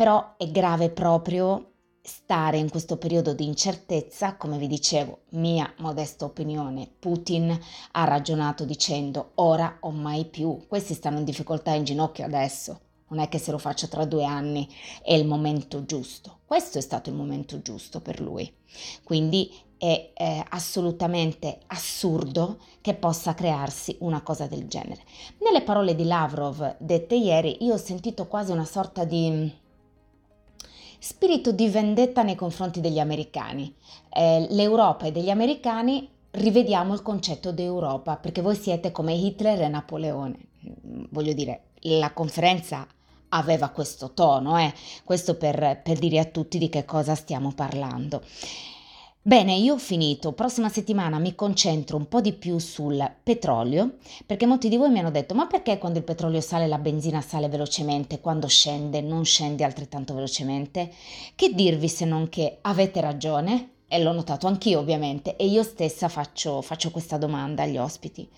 Però 0.00 0.36
è 0.38 0.50
grave 0.50 0.88
proprio 0.88 1.72
stare 2.00 2.56
in 2.56 2.70
questo 2.70 2.96
periodo 2.96 3.34
di 3.34 3.44
incertezza, 3.44 4.34
come 4.36 4.56
vi 4.56 4.66
dicevo, 4.66 5.24
mia 5.32 5.70
modesta 5.80 6.24
opinione, 6.24 6.90
Putin 6.98 7.54
ha 7.90 8.04
ragionato 8.04 8.64
dicendo 8.64 9.32
ora 9.34 9.76
o 9.80 9.90
mai 9.90 10.24
più, 10.24 10.64
questi 10.66 10.94
stanno 10.94 11.18
in 11.18 11.24
difficoltà 11.24 11.74
in 11.74 11.84
ginocchio 11.84 12.24
adesso, 12.24 12.80
non 13.08 13.18
è 13.18 13.28
che 13.28 13.36
se 13.36 13.50
lo 13.50 13.58
faccio 13.58 13.88
tra 13.88 14.06
due 14.06 14.24
anni 14.24 14.66
è 15.02 15.12
il 15.12 15.26
momento 15.26 15.84
giusto, 15.84 16.38
questo 16.46 16.78
è 16.78 16.80
stato 16.80 17.10
il 17.10 17.16
momento 17.16 17.60
giusto 17.60 18.00
per 18.00 18.22
lui, 18.22 18.50
quindi 19.04 19.52
è 19.76 20.12
eh, 20.14 20.44
assolutamente 20.48 21.58
assurdo 21.66 22.58
che 22.80 22.94
possa 22.94 23.34
crearsi 23.34 23.98
una 24.00 24.22
cosa 24.22 24.46
del 24.46 24.66
genere. 24.66 25.02
Nelle 25.40 25.60
parole 25.60 25.94
di 25.94 26.04
Lavrov 26.04 26.76
dette 26.78 27.16
ieri 27.16 27.64
io 27.64 27.74
ho 27.74 27.78
sentito 27.78 28.26
quasi 28.28 28.50
una 28.50 28.64
sorta 28.64 29.04
di 29.04 29.68
spirito 31.00 31.50
di 31.50 31.68
vendetta 31.68 32.22
nei 32.22 32.36
confronti 32.36 32.80
degli 32.80 33.00
americani. 33.00 33.74
Eh, 34.10 34.46
L'Europa 34.50 35.06
e 35.06 35.12
degli 35.12 35.30
americani 35.30 36.08
rivediamo 36.32 36.92
il 36.94 37.02
concetto 37.02 37.50
di 37.50 37.62
Europa, 37.62 38.16
perché 38.16 38.42
voi 38.42 38.54
siete 38.54 38.92
come 38.92 39.14
Hitler 39.14 39.62
e 39.62 39.68
Napoleone. 39.68 40.38
voglio 41.10 41.32
dire, 41.32 41.62
la 41.84 42.12
conferenza 42.12 42.86
aveva 43.30 43.68
questo 43.70 44.12
tono, 44.12 44.58
eh? 44.58 44.72
questo 45.04 45.36
per, 45.36 45.80
per 45.82 45.98
dire 45.98 46.18
a 46.18 46.24
tutti 46.24 46.58
di 46.58 46.68
che 46.68 46.84
cosa 46.84 47.14
stiamo 47.14 47.52
parlando. 47.52 48.22
Bene, 49.30 49.54
io 49.54 49.74
ho 49.74 49.78
finito. 49.78 50.32
Prossima 50.32 50.68
settimana 50.68 51.20
mi 51.20 51.36
concentro 51.36 51.96
un 51.96 52.08
po' 52.08 52.20
di 52.20 52.32
più 52.32 52.58
sul 52.58 53.00
petrolio, 53.22 53.98
perché 54.26 54.44
molti 54.44 54.68
di 54.68 54.76
voi 54.76 54.90
mi 54.90 54.98
hanno 54.98 55.12
detto: 55.12 55.36
ma 55.36 55.46
perché 55.46 55.78
quando 55.78 55.98
il 55.98 56.04
petrolio 56.04 56.40
sale 56.40 56.66
la 56.66 56.78
benzina 56.78 57.20
sale 57.20 57.48
velocemente, 57.48 58.18
quando 58.18 58.48
scende 58.48 59.00
non 59.00 59.24
scende 59.24 59.62
altrettanto 59.62 60.14
velocemente? 60.14 60.92
Che 61.36 61.54
dirvi 61.54 61.86
se 61.86 62.06
non 62.06 62.28
che 62.28 62.58
avete 62.62 63.00
ragione? 63.00 63.68
E 63.92 64.00
l'ho 64.00 64.12
notato 64.12 64.46
anch'io 64.46 64.78
ovviamente, 64.78 65.34
e 65.34 65.46
io 65.46 65.64
stessa 65.64 66.08
faccio, 66.08 66.62
faccio 66.62 66.92
questa 66.92 67.18
domanda 67.18 67.64
agli 67.64 67.76
ospiti. 67.76 68.28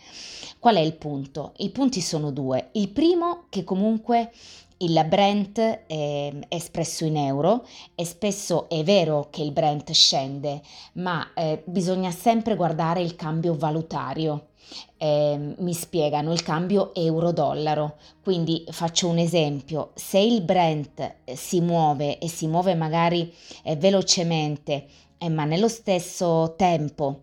Qual 0.59 0.77
è 0.77 0.81
il 0.81 0.95
punto? 0.95 1.53
I 1.59 1.69
punti 1.69 2.01
sono 2.01 2.31
due. 2.31 2.71
Il 2.73 2.89
primo 2.89 3.45
che 3.51 3.63
comunque 3.63 4.31
il 4.79 5.05
Brent 5.07 5.59
è 5.59 6.33
espresso 6.49 7.05
in 7.05 7.19
euro 7.19 7.67
e 7.95 8.07
spesso 8.07 8.71
è 8.71 8.83
vero 8.83 9.29
che 9.31 9.43
il 9.43 9.53
Brent 9.53 9.91
scende, 9.93 10.63
ma 10.95 11.35
eh, 11.35 11.63
bisogna 11.67 12.11
sempre 12.11 12.57
guardare 12.57 13.03
il 13.03 13.15
cambio 13.15 13.55
valutario. 13.55 14.47
Eh, 14.97 15.55
mi 15.59 15.75
spiegano 15.75 16.33
il 16.33 16.43
cambio 16.43 16.95
euro-dollaro. 16.95 17.97
Quindi 18.23 18.65
faccio 18.71 19.09
un 19.09 19.19
esempio: 19.19 19.91
se 19.95 20.19
il 20.19 20.41
Brent 20.41 21.17
si 21.35 21.61
muove 21.61 22.19
e 22.19 22.29
si 22.29 22.47
muove 22.47 22.75
magari 22.75 23.31
eh, 23.65 23.77
velocemente, 23.77 24.87
eh, 25.23 25.29
ma 25.29 25.45
nello 25.45 25.69
stesso 25.69 26.55
tempo 26.57 27.23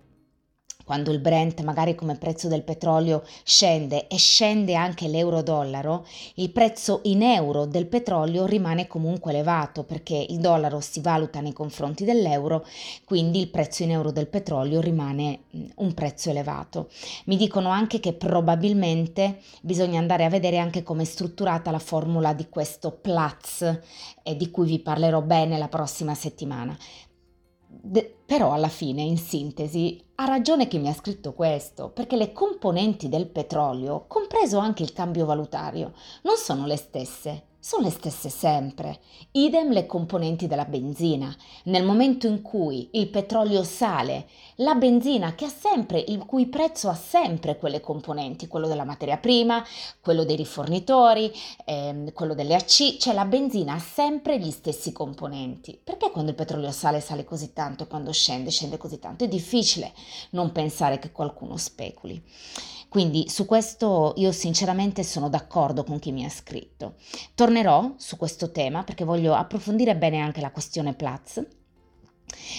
quando 0.90 1.12
il 1.12 1.20
Brent 1.20 1.62
magari 1.62 1.94
come 1.94 2.16
prezzo 2.16 2.48
del 2.48 2.64
petrolio 2.64 3.22
scende 3.44 4.08
e 4.08 4.18
scende 4.18 4.74
anche 4.74 5.08
l'euro-dollaro, 5.08 6.04
il 6.38 6.50
prezzo 6.50 7.02
in 7.04 7.22
euro 7.22 7.66
del 7.68 7.86
petrolio 7.86 8.48
rimane 8.48 8.88
comunque 8.88 9.30
elevato 9.30 9.84
perché 9.84 10.16
il 10.30 10.40
dollaro 10.40 10.80
si 10.80 11.00
valuta 11.00 11.42
nei 11.42 11.54
confronti 11.54 12.06
dell'euro, 12.06 12.66
quindi 13.06 13.40
il 13.40 13.50
prezzo 13.50 13.84
in 13.84 13.92
euro 13.92 14.10
del 14.10 14.26
petrolio 14.26 14.82
rimane 14.82 15.42
mm, 15.56 15.66
un 15.76 15.94
prezzo 15.94 16.32
elevato. 16.32 16.90
Mi 17.26 17.38
dicono 17.38 17.70
anche 17.70 18.00
che 18.00 18.14
probabilmente 18.14 19.42
bisogna 19.62 20.00
andare 20.00 20.26
a 20.26 20.30
vedere 20.30 20.58
anche 20.58 20.82
come 20.82 21.04
è 21.04 21.06
strutturata 21.06 21.70
la 21.70 21.78
formula 21.78 22.34
di 22.34 22.50
questo 22.50 22.90
Platz 22.94 23.62
eh, 24.24 24.36
di 24.36 24.50
cui 24.50 24.66
vi 24.66 24.80
parlerò 24.80 25.22
bene 25.22 25.60
la 25.60 25.68
prossima 25.68 26.16
settimana. 26.16 26.76
De- 27.72 28.18
però 28.26 28.52
alla 28.52 28.68
fine, 28.68 29.02
in 29.04 29.18
sintesi, 29.18 30.04
ha 30.16 30.26
ragione 30.26 30.68
chi 30.68 30.80
mi 30.80 30.90
ha 30.90 30.94
scritto 30.94 31.34
questo, 31.34 31.90
perché 31.90 32.16
le 32.16 32.32
componenti 32.32 33.10
del 33.10 33.28
petrolio, 33.28 34.06
compreso 34.08 34.58
anche 34.58 34.82
il 34.84 34.92
cambio 34.92 35.26
valutario, 35.26 35.94
non 36.24 36.36
sono 36.36 36.66
le 36.66 36.78
stesse 36.78 37.44
sono 37.70 37.84
le 37.84 37.92
stesse 37.92 38.30
sempre. 38.30 39.00
Idem 39.34 39.72
le 39.72 39.86
componenti 39.86 40.48
della 40.48 40.66
benzina. 40.66 41.32
Nel 41.66 41.84
momento 41.84 42.26
in 42.26 42.42
cui 42.42 42.90
il 42.94 43.10
petrolio 43.10 43.62
sale, 43.62 44.28
la 44.56 44.74
benzina 44.74 45.36
che 45.36 45.46
ha 45.46 45.50
sempre, 45.50 46.04
il 46.08 46.26
cui 46.26 46.48
prezzo 46.48 46.90
ha 46.90 46.96
sempre 46.96 47.60
quelle 47.60 47.80
componenti, 47.80 48.48
quello 48.48 48.68
della 48.68 48.86
materia 48.86 49.18
prima, 49.18 49.64
quello 50.02 50.24
dei 50.24 50.36
rifornitori, 50.36 51.32
ehm, 51.66 52.12
quello 52.14 52.34
delle 52.34 52.56
AC, 52.56 52.98
cioè 52.98 53.14
la 53.14 53.26
benzina 53.26 53.76
ha 53.76 53.80
sempre 53.80 54.40
gli 54.40 54.50
stessi 54.50 54.92
componenti. 54.92 55.80
Perché 55.84 56.10
quando 56.10 56.32
il 56.32 56.38
petrolio 56.38 56.72
sale 56.72 57.02
sale 57.02 57.24
così 57.24 57.54
tanto 57.54 57.86
quando 57.86 58.12
scende 58.12 58.50
scende 58.50 58.78
così 58.78 58.98
tanto? 58.98 59.26
È 59.26 59.28
difficile 59.28 59.94
non 60.32 60.52
pensare 60.52 60.98
che 60.98 61.12
qualcuno 61.12 61.56
speculi. 61.56 62.20
Quindi 62.90 63.30
su 63.30 63.46
questo 63.46 64.14
io 64.18 64.32
sinceramente 64.32 65.04
sono 65.04 65.30
d'accordo 65.30 65.84
con 65.84 66.00
chi 66.00 66.12
mi 66.12 66.26
ha 66.26 66.30
scritto. 66.30 66.96
Tornerò 67.36 67.94
su 67.98 68.18
questo 68.18 68.52
tema 68.52 68.84
perché 68.84 69.06
voglio 69.06 69.36
approfondire 69.36 69.96
bene 69.96 70.20
anche 70.20 70.42
la 70.42 70.52
questione 70.52 70.96
Platz. 70.96 71.46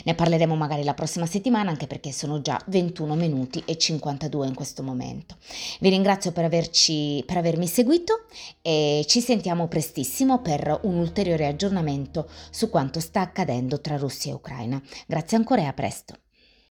Ne 0.04 0.14
parleremo 0.14 0.54
magari 0.54 0.84
la 0.84 0.94
prossima 0.94 1.26
settimana 1.26 1.70
anche 1.70 1.86
perché 1.86 2.12
sono 2.12 2.40
già 2.40 2.60
21 2.66 3.14
minuti 3.14 3.62
e 3.66 3.76
52 3.76 4.46
in 4.46 4.54
questo 4.54 4.82
momento. 4.82 5.36
Vi 5.80 5.88
ringrazio 5.88 6.32
per, 6.32 6.44
averci, 6.44 7.22
per 7.26 7.36
avermi 7.36 7.66
seguito 7.66 8.26
e 8.62 9.04
ci 9.08 9.20
sentiamo 9.20 9.68
prestissimo 9.68 10.40
per 10.40 10.80
un 10.84 10.96
ulteriore 10.96 11.46
aggiornamento 11.46 12.28
su 12.50 12.68
quanto 12.70 13.00
sta 13.00 13.20
accadendo 13.20 13.80
tra 13.80 13.96
Russia 13.96 14.30
e 14.30 14.34
Ucraina. 14.34 14.80
Grazie 15.06 15.36
ancora 15.36 15.62
e 15.62 15.66
a 15.66 15.72
presto. 15.72 16.19